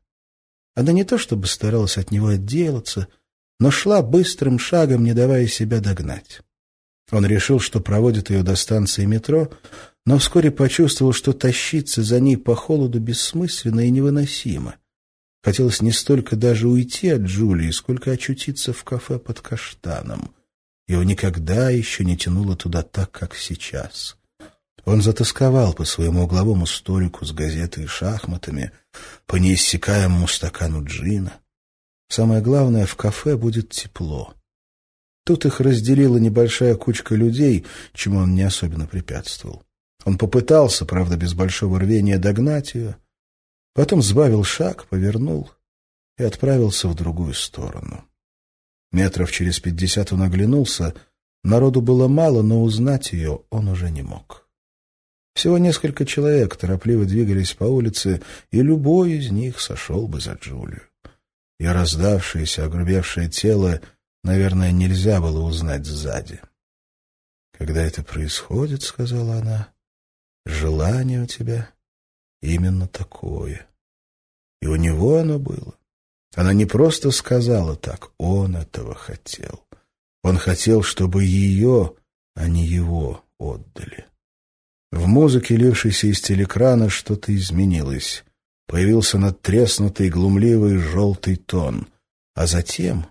Она 0.74 0.92
не 0.94 1.04
то 1.04 1.18
чтобы 1.18 1.48
старалась 1.48 1.98
от 1.98 2.12
него 2.12 2.28
отделаться, 2.28 3.08
но 3.60 3.72
шла 3.72 4.02
быстрым 4.02 4.60
шагом, 4.60 5.04
не 5.04 5.14
давая 5.14 5.48
себя 5.48 5.82
догнать. 5.82 6.42
Он 7.12 7.26
решил, 7.26 7.60
что 7.60 7.80
проводит 7.80 8.30
ее 8.30 8.44
до 8.44 8.56
станции 8.56 9.06
метро, 9.06 9.50
но 10.06 10.18
вскоре 10.18 10.52
почувствовал, 10.52 11.14
что 11.14 11.34
тащиться 11.34 12.04
за 12.04 12.20
ней 12.20 12.38
по 12.38 12.56
холоду 12.56 13.00
бессмысленно 13.00 13.82
и 13.82 13.92
невыносимо. 13.92 14.76
Хотелось 15.44 15.82
не 15.82 15.92
столько 15.92 16.36
даже 16.36 16.68
уйти 16.68 17.10
от 17.10 17.22
Джулии, 17.22 17.70
сколько 17.70 18.12
очутиться 18.12 18.74
в 18.74 18.84
кафе 18.84 19.20
под 19.20 19.42
каштаном. 19.42 20.34
Его 20.88 21.04
никогда 21.04 21.70
еще 21.70 22.04
не 22.04 22.18
тянуло 22.18 22.56
туда 22.56 22.82
так, 22.82 23.12
как 23.12 23.36
сейчас. 23.36 24.18
Он 24.86 25.02
затасковал 25.02 25.74
по 25.74 25.84
своему 25.84 26.24
угловому 26.24 26.66
столику 26.68 27.26
с 27.26 27.32
газетой 27.32 27.86
и 27.86 27.88
шахматами, 27.88 28.72
по 29.26 29.36
неиссякаемому 29.36 30.28
стакану 30.28 30.84
джина. 30.84 31.34
Самое 32.08 32.42
главное, 32.42 32.86
в 32.86 32.96
кафе 32.96 33.36
будет 33.36 33.70
тепло. 33.70 34.36
Тут 35.26 35.44
их 35.46 35.60
разделила 35.60 36.18
небольшая 36.18 36.76
кучка 36.76 37.16
людей, 37.16 37.66
чему 37.94 38.20
он 38.20 38.36
не 38.36 38.44
особенно 38.44 38.86
препятствовал. 38.86 39.64
Он 40.06 40.20
попытался, 40.20 40.86
правда, 40.86 41.18
без 41.18 41.34
большого 41.34 41.80
рвения 41.80 42.20
догнать 42.20 42.76
ее, 42.76 42.98
потом 43.74 44.04
сбавил 44.04 44.44
шаг, 44.44 44.86
повернул 44.86 45.52
и 46.20 46.24
отправился 46.24 46.88
в 46.88 46.94
другую 46.94 47.34
сторону. 47.34 48.06
Метров 48.92 49.32
через 49.32 49.60
пятьдесят 49.60 50.14
он 50.14 50.22
оглянулся. 50.22 50.94
Народу 51.44 51.82
было 51.82 52.08
мало, 52.08 52.44
но 52.44 52.62
узнать 52.62 53.12
ее 53.12 53.42
он 53.50 53.68
уже 53.68 53.90
не 53.90 54.04
мог. 54.04 54.48
Всего 55.34 55.58
несколько 55.58 56.06
человек 56.06 56.56
торопливо 56.56 57.04
двигались 57.04 57.54
по 57.54 57.64
улице, 57.64 58.22
и 58.52 58.62
любой 58.62 59.14
из 59.14 59.32
них 59.32 59.60
сошел 59.60 60.08
бы 60.08 60.22
за 60.22 60.34
Джулию. 60.34 60.84
И 61.60 61.66
раздавшееся, 61.66 62.66
огрубевшее 62.66 63.28
тело— 63.28 63.82
наверное, 64.26 64.72
нельзя 64.72 65.22
было 65.22 65.42
узнать 65.46 65.86
сзади. 65.86 66.42
«Когда 67.54 67.82
это 67.84 68.04
происходит,— 68.04 68.82
сказала 68.84 69.36
она,— 69.36 69.70
желание 70.46 71.22
у 71.22 71.26
тебя 71.26 71.70
именно 72.42 72.88
такое. 72.88 73.68
И 74.62 74.68
у 74.68 74.76
него 74.76 75.18
оно 75.18 75.40
было. 75.40 75.76
Она 76.36 76.54
не 76.54 76.66
просто 76.66 77.12
сказала 77.12 77.76
так, 77.76 78.12
он 78.18 78.58
этого 78.58 78.94
хотел. 78.94 79.64
Он 80.24 80.38
хотел, 80.38 80.84
чтобы 80.84 81.24
ее, 81.24 81.94
а 82.36 82.50
не 82.50 82.66
его, 82.66 83.24
отдали. 83.40 84.06
В 84.92 85.08
музыке, 85.08 85.56
лившейся 85.56 86.08
из 86.08 86.20
телекрана, 86.20 86.90
что-то 86.90 87.34
изменилось. 87.36 88.26
Появился 88.68 89.18
надтреснутый, 89.18 90.10
глумливый 90.10 90.78
желтый 90.78 91.36
тон. 91.36 91.88
А 92.34 92.48
затем 92.48 93.06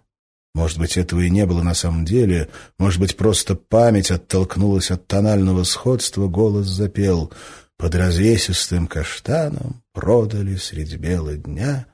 может 0.54 0.78
быть, 0.78 0.96
этого 0.96 1.20
и 1.20 1.30
не 1.30 1.46
было 1.46 1.62
на 1.62 1.74
самом 1.74 2.04
деле. 2.04 2.48
Может 2.78 3.00
быть, 3.00 3.16
просто 3.16 3.56
память 3.56 4.10
оттолкнулась 4.10 4.90
от 4.90 5.06
тонального 5.06 5.64
сходства, 5.64 6.28
голос 6.28 6.66
запел 6.66 7.32
«Под 7.76 7.96
развесистым 7.96 8.86
каштаном 8.86 9.82
продали 9.92 10.54
средь 10.56 10.96
бела 10.96 11.34
дня 11.34 11.86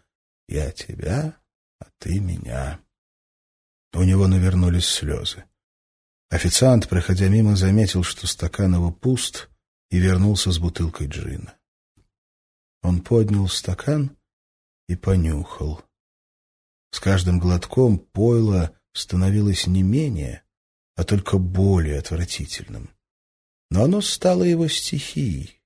Я 0.47 0.71
тебя, 0.73 1.37
а 1.81 1.87
ты 1.99 2.21
меня. 2.21 2.81
У 3.95 4.03
него 4.03 4.27
навернулись 4.27 4.87
слезы. 4.87 5.45
Официант, 6.29 6.89
проходя 6.89 7.29
мимо, 7.29 7.57
заметил, 7.57 8.03
что 8.03 8.27
стакан 8.27 8.75
его 8.75 8.93
пуст, 8.93 9.49
и 9.91 9.99
вернулся 9.99 10.53
с 10.53 10.59
бутылкой 10.59 11.09
джина. 11.09 11.55
Он 12.83 13.01
поднял 13.01 13.49
стакан 13.49 14.17
и 14.89 14.97
понюхал. 14.97 15.83
С 16.91 17.01
каждым 17.01 17.39
глотком 17.39 17.99
пойло 17.99 18.77
становилось 18.93 19.67
не 19.67 19.83
менее, 19.83 20.43
а 20.97 21.05
только 21.05 21.39
более 21.39 21.99
отвратительным. 21.99 22.91
Но 23.71 23.85
оно 23.85 24.01
стало 24.01 24.43
его 24.43 24.69
стихией. 24.69 25.61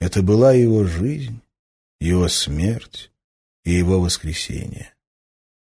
Это 0.00 0.22
была 0.22 0.52
его 0.52 0.84
жизнь, 0.84 1.40
его 2.00 2.28
смерть 2.28 3.10
и 3.64 3.72
его 3.72 4.00
воскресение. 4.00 4.94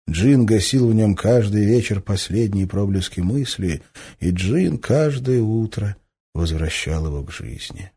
Джин 0.08 0.44
гасил 0.44 0.88
в 0.88 0.94
нем 0.94 1.14
каждый 1.14 1.64
вечер 1.64 2.00
последние 2.00 2.66
проблески 2.66 3.20
мысли, 3.20 3.82
и 4.20 4.30
Джин 4.30 4.78
каждое 4.78 5.40
утро 5.40 5.96
возвращал 6.34 7.06
его 7.06 7.22
к 7.22 7.32
жизни. 7.32 7.92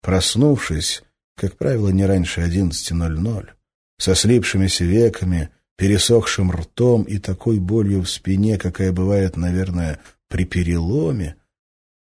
Проснувшись, 0.00 1.02
как 1.36 1.56
правило, 1.56 1.90
не 1.90 2.06
раньше 2.06 2.40
11.00, 2.40 3.50
со 3.98 4.14
слипшимися 4.14 4.84
веками, 4.84 5.50
пересохшим 5.82 6.52
ртом 6.52 7.02
и 7.02 7.18
такой 7.18 7.58
болью 7.58 8.02
в 8.02 8.08
спине, 8.08 8.56
какая 8.56 8.92
бывает, 8.92 9.36
наверное, 9.36 9.98
при 10.28 10.44
переломе, 10.44 11.34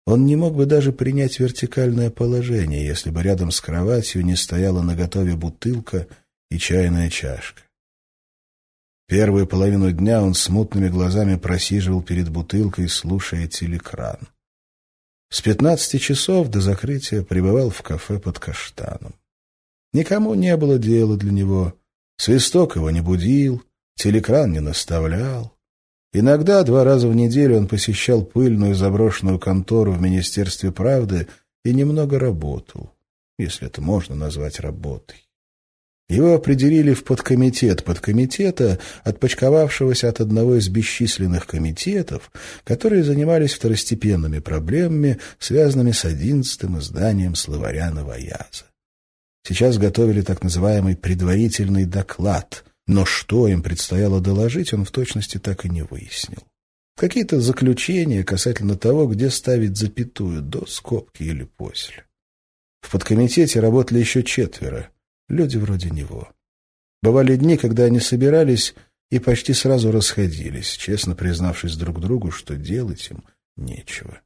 он 0.04 0.26
не 0.26 0.36
мог 0.36 0.54
бы 0.54 0.66
даже 0.66 0.92
принять 0.92 1.38
вертикальное 1.40 2.10
положение, 2.10 2.84
если 2.84 3.08
бы 3.08 3.22
рядом 3.22 3.50
с 3.50 3.62
кроватью 3.62 4.26
не 4.26 4.36
стояла 4.36 4.82
наготове 4.82 5.36
бутылка 5.36 6.06
и 6.50 6.58
чайная 6.58 7.08
чашка. 7.08 7.62
Первую 9.08 9.46
половину 9.46 9.90
дня 9.90 10.22
он 10.22 10.34
смутными 10.34 10.90
глазами 10.90 11.36
просиживал 11.36 12.02
перед 12.02 12.28
бутылкой, 12.28 12.90
слушая 12.90 13.48
телекран. 13.48 14.18
С 15.30 15.40
пятнадцати 15.40 15.96
часов 15.96 16.48
до 16.48 16.60
закрытия 16.60 17.22
пребывал 17.22 17.70
в 17.70 17.80
кафе 17.80 18.18
под 18.18 18.38
каштаном. 18.38 19.14
Никому 19.94 20.34
не 20.34 20.54
было 20.58 20.78
дела 20.78 21.16
для 21.16 21.32
него. 21.32 21.74
Свисток 22.22 22.76
его 22.76 22.88
не 22.92 23.00
будил, 23.00 23.64
телекран 23.96 24.52
не 24.52 24.60
наставлял. 24.60 25.56
Иногда 26.12 26.62
два 26.62 26.84
раза 26.84 27.08
в 27.08 27.16
неделю 27.16 27.56
он 27.56 27.66
посещал 27.66 28.22
пыльную 28.22 28.76
заброшенную 28.76 29.40
контору 29.40 29.90
в 29.90 30.00
Министерстве 30.00 30.70
правды 30.70 31.26
и 31.64 31.74
немного 31.74 32.20
работал, 32.20 32.92
если 33.40 33.66
это 33.66 33.80
можно 33.80 34.14
назвать 34.14 34.60
работой. 34.60 35.28
Его 36.08 36.34
определили 36.34 36.94
в 36.94 37.02
подкомитет 37.02 37.82
подкомитета, 37.82 38.78
отпочковавшегося 39.02 40.08
от 40.08 40.20
одного 40.20 40.54
из 40.54 40.68
бесчисленных 40.68 41.48
комитетов, 41.48 42.30
которые 42.62 43.02
занимались 43.02 43.54
второстепенными 43.54 44.38
проблемами, 44.38 45.18
связанными 45.40 45.90
с 45.90 46.04
одиннадцатым 46.04 46.78
изданием 46.78 47.34
словаря 47.34 47.90
Новояза. 47.90 48.71
Сейчас 49.44 49.78
готовили 49.78 50.22
так 50.22 50.42
называемый 50.42 50.96
предварительный 50.96 51.84
доклад, 51.84 52.64
но 52.86 53.04
что 53.04 53.48
им 53.48 53.62
предстояло 53.62 54.20
доложить, 54.20 54.72
он 54.72 54.84
в 54.84 54.90
точности 54.90 55.38
так 55.38 55.64
и 55.64 55.68
не 55.68 55.82
выяснил. 55.82 56.42
Какие-то 56.96 57.40
заключения 57.40 58.22
касательно 58.22 58.76
того, 58.76 59.06
где 59.06 59.30
ставить 59.30 59.76
запятую, 59.76 60.42
до 60.42 60.66
скобки 60.66 61.22
или 61.22 61.44
после. 61.44 62.04
В 62.82 62.90
подкомитете 62.90 63.60
работали 63.60 63.98
еще 63.98 64.22
четверо, 64.22 64.90
люди 65.28 65.56
вроде 65.56 65.90
него. 65.90 66.32
Бывали 67.02 67.36
дни, 67.36 67.56
когда 67.56 67.84
они 67.84 67.98
собирались 67.98 68.74
и 69.10 69.18
почти 69.18 69.52
сразу 69.52 69.90
расходились, 69.90 70.70
честно 70.70 71.14
признавшись 71.14 71.76
друг 71.76 72.00
другу, 72.00 72.30
что 72.30 72.56
делать 72.56 73.10
им 73.10 73.24
нечего. 73.56 74.20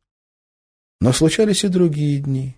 Но 1.00 1.12
случались 1.12 1.64
и 1.64 1.68
другие 1.68 2.20
дни. 2.20 2.56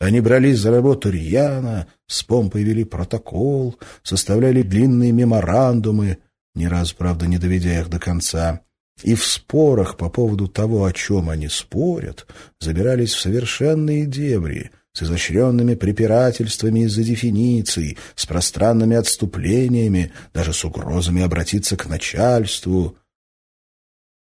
Они 0.00 0.20
брались 0.20 0.58
за 0.58 0.70
работу 0.70 1.10
рьяно, 1.10 1.88
с 2.06 2.22
помпой 2.22 2.62
вели 2.62 2.84
протокол, 2.84 3.76
составляли 4.02 4.62
длинные 4.62 5.10
меморандумы, 5.12 6.18
ни 6.54 6.66
разу, 6.66 6.94
правда, 6.96 7.26
не 7.26 7.38
доведя 7.38 7.80
их 7.80 7.88
до 7.88 7.98
конца, 7.98 8.60
и 9.02 9.14
в 9.14 9.24
спорах 9.24 9.96
по 9.96 10.08
поводу 10.08 10.48
того, 10.48 10.84
о 10.84 10.92
чем 10.92 11.30
они 11.30 11.48
спорят, 11.48 12.26
забирались 12.60 13.12
в 13.12 13.20
совершенные 13.20 14.06
дебри, 14.06 14.70
с 14.92 15.02
изощренными 15.02 15.74
препирательствами 15.74 16.80
из-за 16.80 17.04
дефиниций, 17.04 17.98
с 18.14 18.26
пространными 18.26 18.96
отступлениями, 18.96 20.12
даже 20.34 20.52
с 20.52 20.64
угрозами 20.64 21.22
обратиться 21.22 21.76
к 21.76 21.86
начальству. 21.86 22.96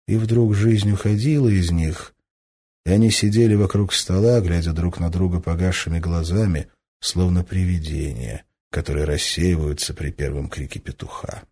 И 0.08 0.16
вдруг 0.18 0.56
жизнь 0.56 0.92
уходила 0.92 1.50
из 1.50 1.72
них, 1.72 2.14
и 2.86 2.92
они 2.92 3.12
сидели 3.12 3.56
вокруг 3.56 3.94
стола, 3.94 4.42
глядя 4.42 4.74
друг 4.74 5.00
на 5.00 5.10
друга 5.10 5.40
погасшими 5.40 6.00
глазами, 6.00 6.70
словно 7.00 7.44
привидения, 7.44 8.46
которые 8.70 9.06
рассеиваются 9.06 9.94
при 9.94 10.12
первом 10.12 10.50
крике 10.50 10.80
петуха. 10.80 11.44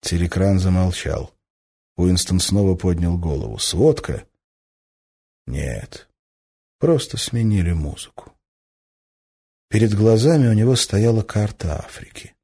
Телекран 0.00 0.58
замолчал. 0.58 1.34
Уинстон 1.96 2.40
снова 2.40 2.74
поднял 2.74 3.18
голову. 3.18 3.58
«Сводка?» 3.58 4.26
«Нет, 5.46 6.08
просто 6.78 7.16
сменили 7.16 7.72
музыку». 7.72 8.32
Перед 9.68 9.94
глазами 9.94 10.48
у 10.48 10.52
него 10.52 10.76
стояла 10.76 11.22
карта 11.22 11.78
Африки. 11.78 12.34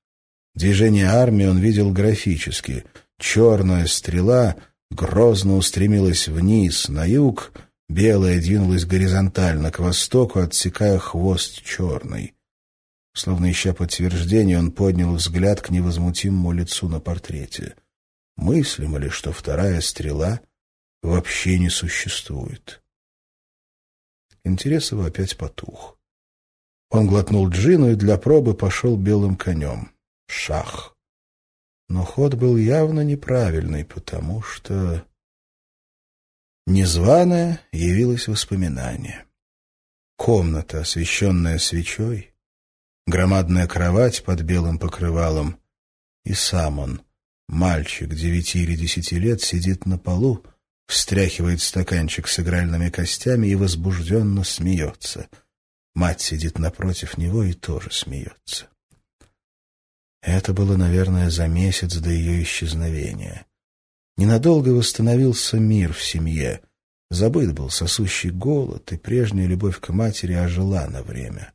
Движение 0.54 1.06
армии 1.06 1.46
он 1.46 1.58
видел 1.58 1.92
графически. 1.92 2.84
Черная 3.18 3.86
стрела 3.86 4.56
грозно 4.90 5.56
устремилась 5.56 6.28
вниз, 6.28 6.88
на 6.88 7.04
юг, 7.04 7.52
белая 7.88 8.40
двинулась 8.40 8.84
горизонтально 8.84 9.70
к 9.70 9.78
востоку, 9.78 10.40
отсекая 10.40 10.98
хвост 10.98 11.62
черный. 11.62 12.34
Словно 13.14 13.50
ища 13.50 13.74
подтверждение, 13.74 14.58
он 14.58 14.70
поднял 14.70 15.14
взгляд 15.14 15.60
к 15.60 15.70
невозмутимому 15.70 16.52
лицу 16.52 16.88
на 16.88 17.00
портрете. 17.00 17.74
Мыслимо 18.36 18.98
ли, 18.98 19.08
что 19.08 19.32
вторая 19.32 19.80
стрела 19.80 20.40
вообще 21.02 21.58
не 21.58 21.70
существует? 21.70 22.82
Интерес 24.44 24.92
его 24.92 25.04
опять 25.04 25.36
потух. 25.36 25.98
Он 26.90 27.06
глотнул 27.06 27.48
джину 27.48 27.90
и 27.90 27.96
для 27.96 28.16
пробы 28.16 28.54
пошел 28.54 28.96
белым 28.96 29.36
конем. 29.36 29.92
Шах. 30.28 30.96
Но 31.88 32.04
ход 32.04 32.34
был 32.34 32.56
явно 32.56 33.00
неправильный, 33.00 33.84
потому 33.84 34.42
что... 34.42 35.04
Незваное 36.66 37.60
явилось 37.72 38.28
воспоминание. 38.28 39.24
Комната, 40.16 40.80
освещенная 40.80 41.58
свечой, 41.58 42.34
громадная 43.06 43.66
кровать 43.66 44.22
под 44.22 44.42
белым 44.42 44.78
покрывалом, 44.78 45.58
и 46.24 46.34
сам 46.34 46.78
он, 46.78 47.02
мальчик 47.48 48.10
девяти 48.10 48.64
или 48.64 48.76
десяти 48.76 49.18
лет, 49.18 49.40
сидит 49.40 49.86
на 49.86 49.96
полу, 49.96 50.44
встряхивает 50.88 51.62
стаканчик 51.62 52.28
с 52.28 52.38
игральными 52.40 52.90
костями 52.90 53.46
и 53.46 53.54
возбужденно 53.54 54.44
смеется. 54.44 55.28
Мать 55.94 56.20
сидит 56.20 56.58
напротив 56.58 57.16
него 57.16 57.44
и 57.44 57.54
тоже 57.54 57.90
смеется. 57.90 58.68
Это 60.22 60.52
было, 60.52 60.76
наверное, 60.76 61.30
за 61.30 61.46
месяц 61.46 61.96
до 61.96 62.10
ее 62.10 62.42
исчезновения. 62.42 63.46
Ненадолго 64.16 64.70
восстановился 64.70 65.58
мир 65.58 65.92
в 65.92 66.02
семье. 66.02 66.60
Забыт 67.10 67.52
был 67.54 67.70
сосущий 67.70 68.30
голод, 68.30 68.92
и 68.92 68.96
прежняя 68.96 69.46
любовь 69.46 69.80
к 69.80 69.90
матери 69.90 70.32
ожила 70.32 70.86
на 70.88 71.02
время. 71.02 71.52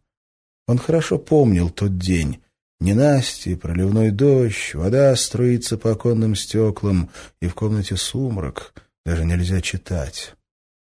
Он 0.67 0.77
хорошо 0.77 1.19
помнил 1.19 1.69
тот 1.69 1.97
день. 1.97 2.41
Ненастье, 2.79 3.57
проливной 3.57 4.11
дождь, 4.11 4.73
вода 4.73 5.15
струится 5.15 5.77
по 5.77 5.91
оконным 5.91 6.35
стеклам, 6.35 7.09
и 7.41 7.47
в 7.47 7.55
комнате 7.55 7.97
сумрак, 7.97 8.73
даже 9.05 9.25
нельзя 9.25 9.61
читать. 9.61 10.35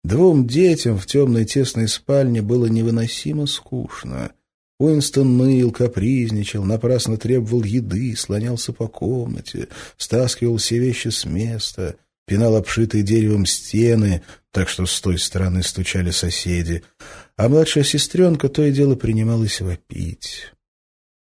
Двум 0.03 0.47
детям 0.47 0.97
в 0.97 1.05
темной 1.05 1.45
тесной 1.45 1.87
спальне 1.87 2.41
было 2.41 2.65
невыносимо 2.65 3.45
скучно— 3.45 4.31
Уинстон 4.81 5.37
ныл, 5.37 5.71
капризничал, 5.71 6.63
напрасно 6.63 7.15
требовал 7.15 7.63
еды, 7.63 8.15
слонялся 8.15 8.73
по 8.73 8.87
комнате, 8.87 9.67
стаскивал 9.95 10.57
все 10.57 10.79
вещи 10.79 11.09
с 11.09 11.23
места, 11.23 11.97
пинал 12.25 12.55
обшитые 12.55 13.03
деревом 13.03 13.45
стены, 13.45 14.23
так 14.51 14.69
что 14.69 14.87
с 14.87 14.99
той 14.99 15.19
стороны 15.19 15.61
стучали 15.61 16.09
соседи, 16.09 16.81
а 17.37 17.47
младшая 17.47 17.83
сестренка 17.83 18.49
то 18.49 18.63
и 18.63 18.71
дело 18.71 18.95
принималась 18.95 19.61
вопить. 19.61 20.51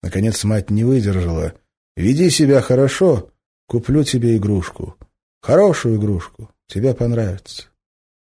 Наконец 0.01 0.45
мать 0.45 0.71
не 0.71 0.85
выдержала. 0.85 1.55
«Веди 1.97 2.31
себя 2.31 2.61
хорошо, 2.61 3.33
куплю 3.67 4.05
тебе 4.05 4.37
игрушку. 4.37 4.97
Хорошую 5.43 5.97
игрушку, 5.97 6.51
тебе 6.69 6.95
понравится». 6.95 7.65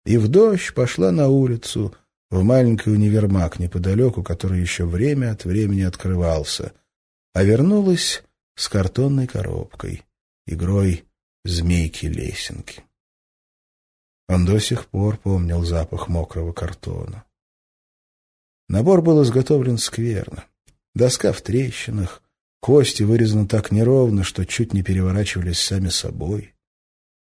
И 0.07 0.17
в 0.17 0.29
дождь 0.29 0.73
пошла 0.75 1.11
на 1.11 1.29
улицу— 1.29 1.93
в 2.31 2.43
маленький 2.43 2.91
универмаг 2.91 3.59
неподалеку, 3.59 4.23
который 4.23 4.61
еще 4.61 4.85
время 4.85 5.33
от 5.33 5.45
времени 5.45 5.83
открывался, 5.83 6.73
а 7.33 7.43
вернулась 7.43 8.23
с 8.55 8.69
картонной 8.69 9.27
коробкой, 9.27 10.03
игрой 10.47 11.05
змейки-лесенки. 11.45 12.83
Он 14.29 14.45
до 14.45 14.59
сих 14.59 14.87
пор 14.87 15.17
помнил 15.17 15.65
запах 15.65 16.09
мокрого 16.09 16.53
картона. 16.53 17.25
Набор 18.69 19.01
был 19.01 19.23
изготовлен 19.23 19.79
скверно. 19.79 20.45
Доска 20.95 21.33
в 21.33 21.41
трещинах, 21.41 22.23
кости 22.61 23.03
вырезаны 23.03 23.47
так 23.47 23.73
неровно, 23.73 24.25
что 24.25 24.45
чуть 24.45 24.75
не 24.75 24.83
переворачивались 24.83 25.59
сами 25.59 25.89
собой. 25.89 26.55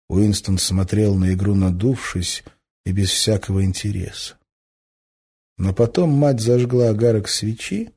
Уинстон 0.09 0.59
смотрел 0.59 1.15
на 1.15 1.33
игру, 1.33 1.55
надувшись 1.55 2.43
и 2.85 2.91
без 2.91 3.09
всякого 3.09 3.63
интереса. 3.63 4.37
Но 5.61 5.75
потом 5.75 6.09
мать 6.09 6.39
зажгла 6.39 6.89
огарок 6.89 7.29
свечи 7.29 7.91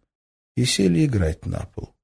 и 0.55 0.67
сели 0.67 1.07
играть 1.07 1.47
на 1.47 1.61
пол. 1.75 1.95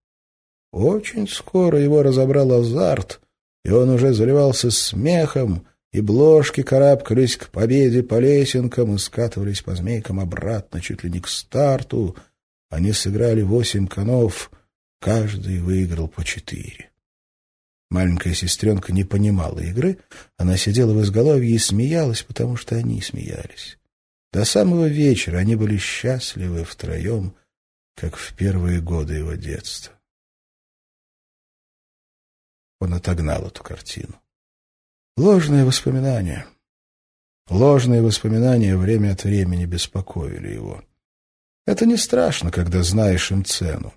Очень 0.73 1.29
скоро 1.29 1.79
его 1.79 2.03
разобрал 2.03 2.51
азарт, 2.53 3.21
и 3.67 3.71
он 3.71 3.91
уже 3.91 4.15
заливался 4.15 4.71
смехом, 4.71 5.67
и 5.93 6.01
бложки 6.01 6.63
карабкались 6.63 7.37
к 7.37 7.51
победе 7.51 8.03
по 8.03 8.19
лесенкам 8.19 8.95
и 8.95 8.99
скатывались 8.99 9.61
по 9.61 9.75
змейкам 9.75 10.19
обратно, 10.19 10.81
чуть 10.81 11.05
ли 11.05 11.11
не 11.11 11.21
к 11.21 11.29
старту. 11.29 12.17
Они 12.71 12.93
сыграли 12.93 13.43
восемь 13.43 13.87
конов, 13.87 14.51
каждый 14.99 15.61
выиграл 15.61 16.09
по 16.09 16.25
четыре. 16.25 16.89
Маленькая 17.91 18.33
сестренка 18.33 18.95
не 18.95 19.05
понимала 19.05 19.59
игры, 19.59 19.99
она 20.39 20.57
сидела 20.57 20.95
в 20.95 21.03
изголовье 21.03 21.55
и 21.55 21.59
смеялась, 21.59 22.23
потому 22.23 22.57
что 22.57 22.77
они 22.77 23.03
смеялись. 23.03 23.77
До 24.33 24.45
самого 24.45 24.87
вечера 24.87 25.39
они 25.39 25.57
были 25.57 25.77
счастливы 25.77 26.65
втроем, 26.65 27.35
как 27.97 28.17
в 28.17 28.35
первые 28.35 28.81
годы 28.81 29.15
его 29.15 29.35
детства. 29.35 29.99
Он 32.79 32.95
отогнал 32.95 33.47
эту 33.47 33.63
картину. 33.63 34.21
Ложные 35.17 35.65
воспоминания. 35.65 36.47
Ложные 37.49 38.01
воспоминания 38.01 38.77
время 38.77 39.13
от 39.13 39.25
времени 39.25 39.67
беспокоили 39.67 40.55
его. 40.55 40.83
Это 41.67 41.85
не 41.85 41.97
страшно, 41.97 42.51
когда 42.51 42.83
знаешь 42.83 43.31
им 43.33 43.45
цену. 43.45 43.93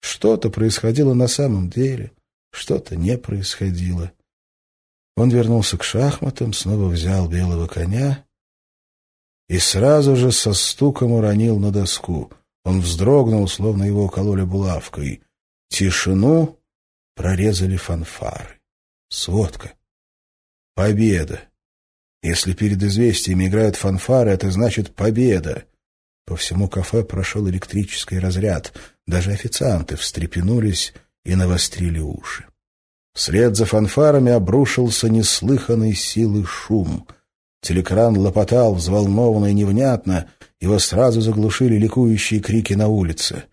Что-то 0.00 0.50
происходило 0.50 1.14
на 1.14 1.28
самом 1.28 1.68
деле, 1.68 2.12
что-то 2.50 2.96
не 2.96 3.18
происходило. 3.18 4.12
Он 5.16 5.30
вернулся 5.30 5.76
к 5.76 5.84
шахматам, 5.84 6.52
снова 6.52 6.88
взял 6.88 7.28
белого 7.28 7.66
коня 7.66 8.25
и 9.48 9.58
сразу 9.58 10.16
же 10.16 10.32
со 10.32 10.52
стуком 10.52 11.12
уронил 11.12 11.58
на 11.58 11.70
доску. 11.70 12.32
Он 12.64 12.80
вздрогнул, 12.80 13.46
словно 13.48 13.84
его 13.84 14.04
укололи 14.04 14.42
булавкой. 14.42 15.22
Тишину 15.68 16.58
прорезали 17.14 17.76
фанфары. 17.76 18.60
Сводка. 19.08 19.72
Победа. 20.74 21.42
Если 22.22 22.54
перед 22.54 22.82
известиями 22.82 23.46
играют 23.46 23.76
фанфары, 23.76 24.30
это 24.30 24.50
значит 24.50 24.94
победа. 24.94 25.64
По 26.24 26.34
всему 26.34 26.68
кафе 26.68 27.04
прошел 27.04 27.48
электрический 27.48 28.18
разряд. 28.18 28.72
Даже 29.06 29.30
официанты 29.30 29.94
встрепенулись 29.96 30.92
и 31.24 31.36
навострили 31.36 32.00
уши. 32.00 32.46
Вслед 33.14 33.56
за 33.56 33.64
фанфарами 33.64 34.32
обрушился 34.32 35.08
неслыханной 35.08 35.94
силы 35.94 36.44
шум. 36.44 37.06
Телекран 37.62 38.16
лопотал 38.16 38.74
взволнованно 38.74 39.46
и 39.46 39.54
невнятно, 39.54 40.28
его 40.60 40.78
сразу 40.78 41.20
заглушили 41.20 41.76
ликующие 41.76 42.40
крики 42.40 42.74
на 42.74 42.88
улице. 42.88 43.44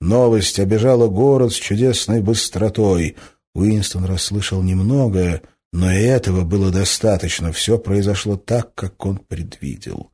Новость 0.00 0.58
обежала 0.58 1.08
город 1.08 1.52
с 1.52 1.56
чудесной 1.56 2.20
быстротой. 2.20 3.16
Уинстон 3.54 4.04
расслышал 4.04 4.62
немногое, 4.62 5.42
но 5.72 5.92
и 5.92 6.02
этого 6.02 6.42
было 6.42 6.70
достаточно. 6.70 7.52
Все 7.52 7.78
произошло 7.78 8.36
так, 8.36 8.74
как 8.74 9.04
он 9.06 9.18
предвидел. 9.18 10.10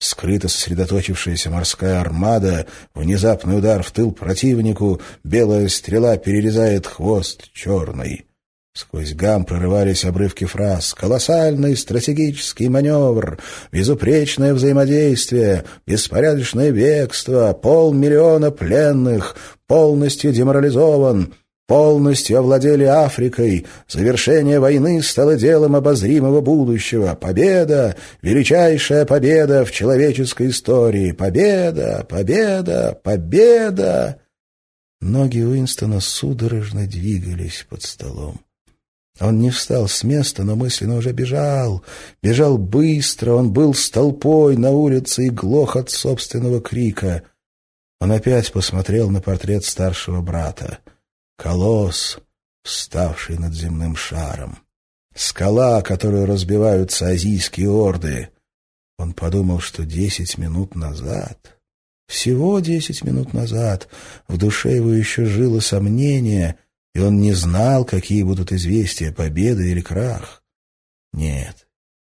Скрыто 0.00 0.48
сосредоточившаяся 0.48 1.50
морская 1.50 2.00
армада, 2.00 2.66
внезапный 2.94 3.58
удар 3.58 3.82
в 3.82 3.90
тыл 3.90 4.12
противнику, 4.12 5.00
белая 5.24 5.68
стрела 5.68 6.16
перерезает 6.16 6.86
хвост 6.86 7.52
черный. 7.52 8.27
Сквозь 8.78 9.12
гам 9.12 9.44
прорывались 9.44 10.04
обрывки 10.04 10.44
фраз. 10.44 10.94
«Колоссальный 10.94 11.76
стратегический 11.76 12.68
маневр! 12.68 13.40
Безупречное 13.72 14.54
взаимодействие! 14.54 15.64
Беспорядочное 15.84 16.70
бегство! 16.70 17.52
Полмиллиона 17.54 18.52
пленных! 18.52 19.34
Полностью 19.66 20.32
деморализован!» 20.32 21.34
полностью 21.66 22.38
овладели 22.38 22.84
Африкой. 22.84 23.66
Завершение 23.88 24.60
войны 24.60 25.02
стало 25.02 25.36
делом 25.36 25.74
обозримого 25.74 26.40
будущего. 26.40 27.14
Победа, 27.14 27.96
величайшая 28.22 29.04
победа 29.04 29.64
в 29.64 29.72
человеческой 29.72 30.50
истории. 30.50 31.10
Победа, 31.10 32.06
победа, 32.08 32.98
победа. 33.02 34.20
Ноги 35.00 35.40
Уинстона 35.40 35.98
судорожно 36.00 36.86
двигались 36.86 37.66
под 37.68 37.82
столом. 37.82 38.40
Он 39.20 39.38
не 39.40 39.50
встал 39.50 39.88
с 39.88 40.04
места, 40.04 40.44
но 40.44 40.54
мысленно 40.54 40.96
уже 40.96 41.12
бежал. 41.12 41.82
Бежал 42.22 42.56
быстро, 42.56 43.32
он 43.32 43.52
был 43.52 43.74
с 43.74 43.90
толпой 43.90 44.56
на 44.56 44.70
улице 44.70 45.26
и 45.26 45.30
глох 45.30 45.76
от 45.76 45.90
собственного 45.90 46.60
крика. 46.60 47.22
Он 48.00 48.12
опять 48.12 48.52
посмотрел 48.52 49.10
на 49.10 49.20
портрет 49.20 49.64
старшего 49.64 50.20
брата 50.20 50.78
колосс, 51.38 52.18
вставший 52.64 53.38
над 53.38 53.54
земным 53.54 53.96
шаром, 53.96 54.58
скала, 55.14 55.80
которую 55.82 56.26
разбиваются 56.26 57.08
азийские 57.08 57.70
орды. 57.70 58.30
Он 58.98 59.12
подумал, 59.14 59.60
что 59.60 59.86
десять 59.86 60.36
минут 60.36 60.74
назад, 60.74 61.56
всего 62.08 62.58
десять 62.58 63.04
минут 63.04 63.32
назад, 63.32 63.88
в 64.26 64.36
душе 64.36 64.76
его 64.76 64.92
еще 64.92 65.24
жило 65.24 65.60
сомнение, 65.60 66.56
и 66.94 67.00
он 67.00 67.20
не 67.20 67.32
знал, 67.32 67.84
какие 67.84 68.22
будут 68.22 68.52
известия, 68.52 69.12
победа 69.12 69.62
или 69.62 69.80
крах. 69.80 70.42
Нет, 71.12 71.68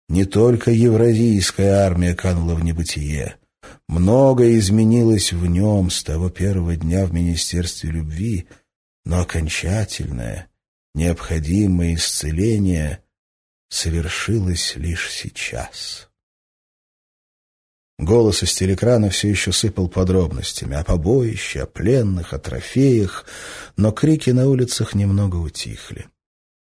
не 0.08 0.24
только 0.24 0.70
евразийская 0.70 1.86
армия 1.86 2.14
канула 2.14 2.54
в 2.54 2.64
небытие. 2.64 3.36
Многое 3.88 4.58
изменилось 4.58 5.32
в 5.32 5.46
нем 5.46 5.90
с 5.90 6.02
того 6.02 6.30
первого 6.30 6.76
дня 6.76 7.06
в 7.06 7.12
Министерстве 7.12 7.90
любви, 7.90 8.48
но 9.04 9.20
окончательное, 9.20 10.48
необходимое 10.94 11.94
исцеление 11.94 13.02
совершилось 13.68 14.76
лишь 14.76 15.10
сейчас. 15.10 16.07
Голос 17.98 18.42
из 18.42 18.54
телекрана 18.54 19.10
все 19.10 19.28
еще 19.28 19.50
сыпал 19.52 19.88
подробностями 19.88 20.76
о 20.76 20.84
побоище, 20.84 21.62
о 21.62 21.66
пленных, 21.66 22.32
о 22.32 22.38
трофеях, 22.38 23.26
но 23.76 23.90
крики 23.90 24.30
на 24.30 24.48
улицах 24.48 24.94
немного 24.94 25.36
утихли. 25.36 26.08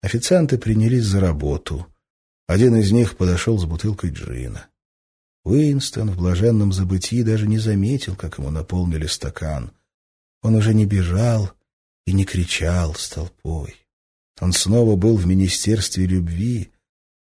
Официанты 0.01 0.57
принялись 0.57 1.05
за 1.05 1.21
работу. 1.21 1.87
Один 2.47 2.77
из 2.77 2.93
них 2.93 3.17
подошел 3.17 3.59
с 3.59 3.67
бутылкой 3.67 4.11
джина. 4.11 4.69
Уинстон 5.45 6.11
в 6.11 6.17
блаженном 6.17 6.73
забытии 6.73 7.23
даже 7.23 7.47
не 7.47 7.59
заметил, 7.59 8.17
как 8.17 8.39
ему 8.39 8.51
наполнили 8.51 9.07
стакан. 9.07 9.73
Он 10.43 10.55
уже 10.55 10.73
не 10.73 10.87
бежал, 10.87 11.53
и 12.09 12.13
не 12.15 12.25
кричал 12.25 12.95
с 12.95 13.11
толпой. 13.11 13.77
Он 14.41 14.55
снова 14.55 14.97
был 14.97 15.17
в 15.19 15.27
Министерстве 15.27 16.07
любви, 16.07 16.73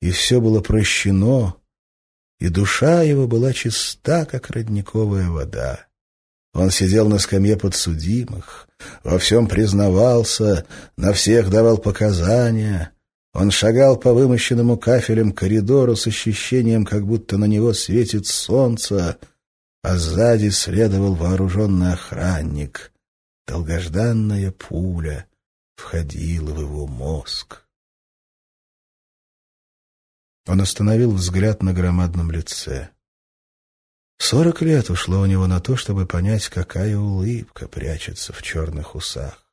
и 0.02 0.10
все 0.12 0.40
было 0.40 0.62
прощено, 0.62 1.56
и 2.40 2.50
душа 2.50 3.04
его 3.04 3.28
была 3.28 3.54
чиста, 3.54 4.26
как 4.26 4.50
родниковая 4.50 5.30
вода. 5.30 5.88
Он 6.54 6.72
сидел 6.72 7.08
на 7.08 7.20
скамье 7.20 7.58
подсудимых, 7.58 8.68
во 9.04 9.20
всем 9.20 9.48
признавался, 9.48 10.66
на 10.98 11.14
всех 11.14 11.50
давал 11.50 11.78
показания. 11.78 12.92
Он 13.34 13.52
шагал 13.52 13.98
по 13.98 14.14
вымощенному 14.14 14.78
кафелем 14.78 15.32
коридору 15.32 15.96
с 15.96 16.08
ощущением, 16.08 16.86
как 16.86 17.06
будто 17.06 17.38
на 17.38 17.46
него 17.46 17.74
светит 17.74 18.26
солнце, 18.26 19.18
а 19.84 19.98
сзади 19.98 20.50
следовал 20.50 21.14
вооруженный 21.14 21.94
охранник. 21.94 22.92
Долгожданная 23.48 24.52
пуля 24.52 25.28
входила 25.76 26.52
в 26.52 26.62
его 26.62 26.88
мозг. 26.88 27.64
Он 30.50 30.62
остановил 30.62 31.12
взгляд 31.12 31.62
на 31.62 31.74
громадном 31.74 32.32
лице. 32.32 32.90
Сорок 34.18 34.64
лет 34.64 34.90
ушло 34.90 35.20
у 35.20 35.28
него 35.28 35.46
на 35.46 35.60
то, 35.60 35.76
чтобы 35.76 36.08
понять, 36.08 36.50
какая 36.50 36.98
улыбка 36.98 37.68
прячется 37.68 38.34
в 38.34 38.42
черных 38.42 38.96
усах. 38.96 39.46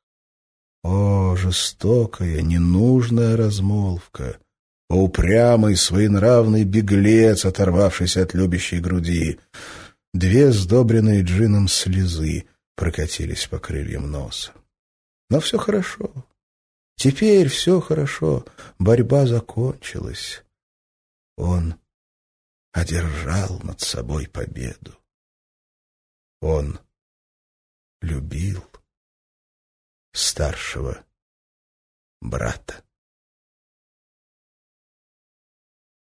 О, 0.83 1.35
жестокая, 1.35 2.41
ненужная 2.41 3.37
размолвка! 3.37 4.39
О, 4.89 5.03
упрямый, 5.03 5.75
своенравный 5.75 6.63
беглец, 6.63 7.45
оторвавшийся 7.45 8.23
от 8.23 8.33
любящей 8.33 8.79
груди! 8.79 9.39
Две 10.15 10.51
сдобренные 10.51 11.21
джином 11.21 11.67
слезы— 11.67 12.45
прокатились 12.75 13.45
по 13.45 13.59
крыльям 13.59 14.09
носа. 14.09 14.51
Но 15.29 15.41
все 15.41 15.59
хорошо. 15.59 16.11
Теперь 16.95 17.49
все 17.49 17.81
хорошо, 17.81 18.45
борьба 18.79 19.27
закончилась. 19.27 20.43
Он 21.37 21.79
одержал 22.71 23.59
над 23.59 23.79
собой 23.79 24.27
победу. 24.27 25.01
Он 26.41 26.79
любил 28.01 28.63
старшего 30.13 31.05
брата. 32.21 32.86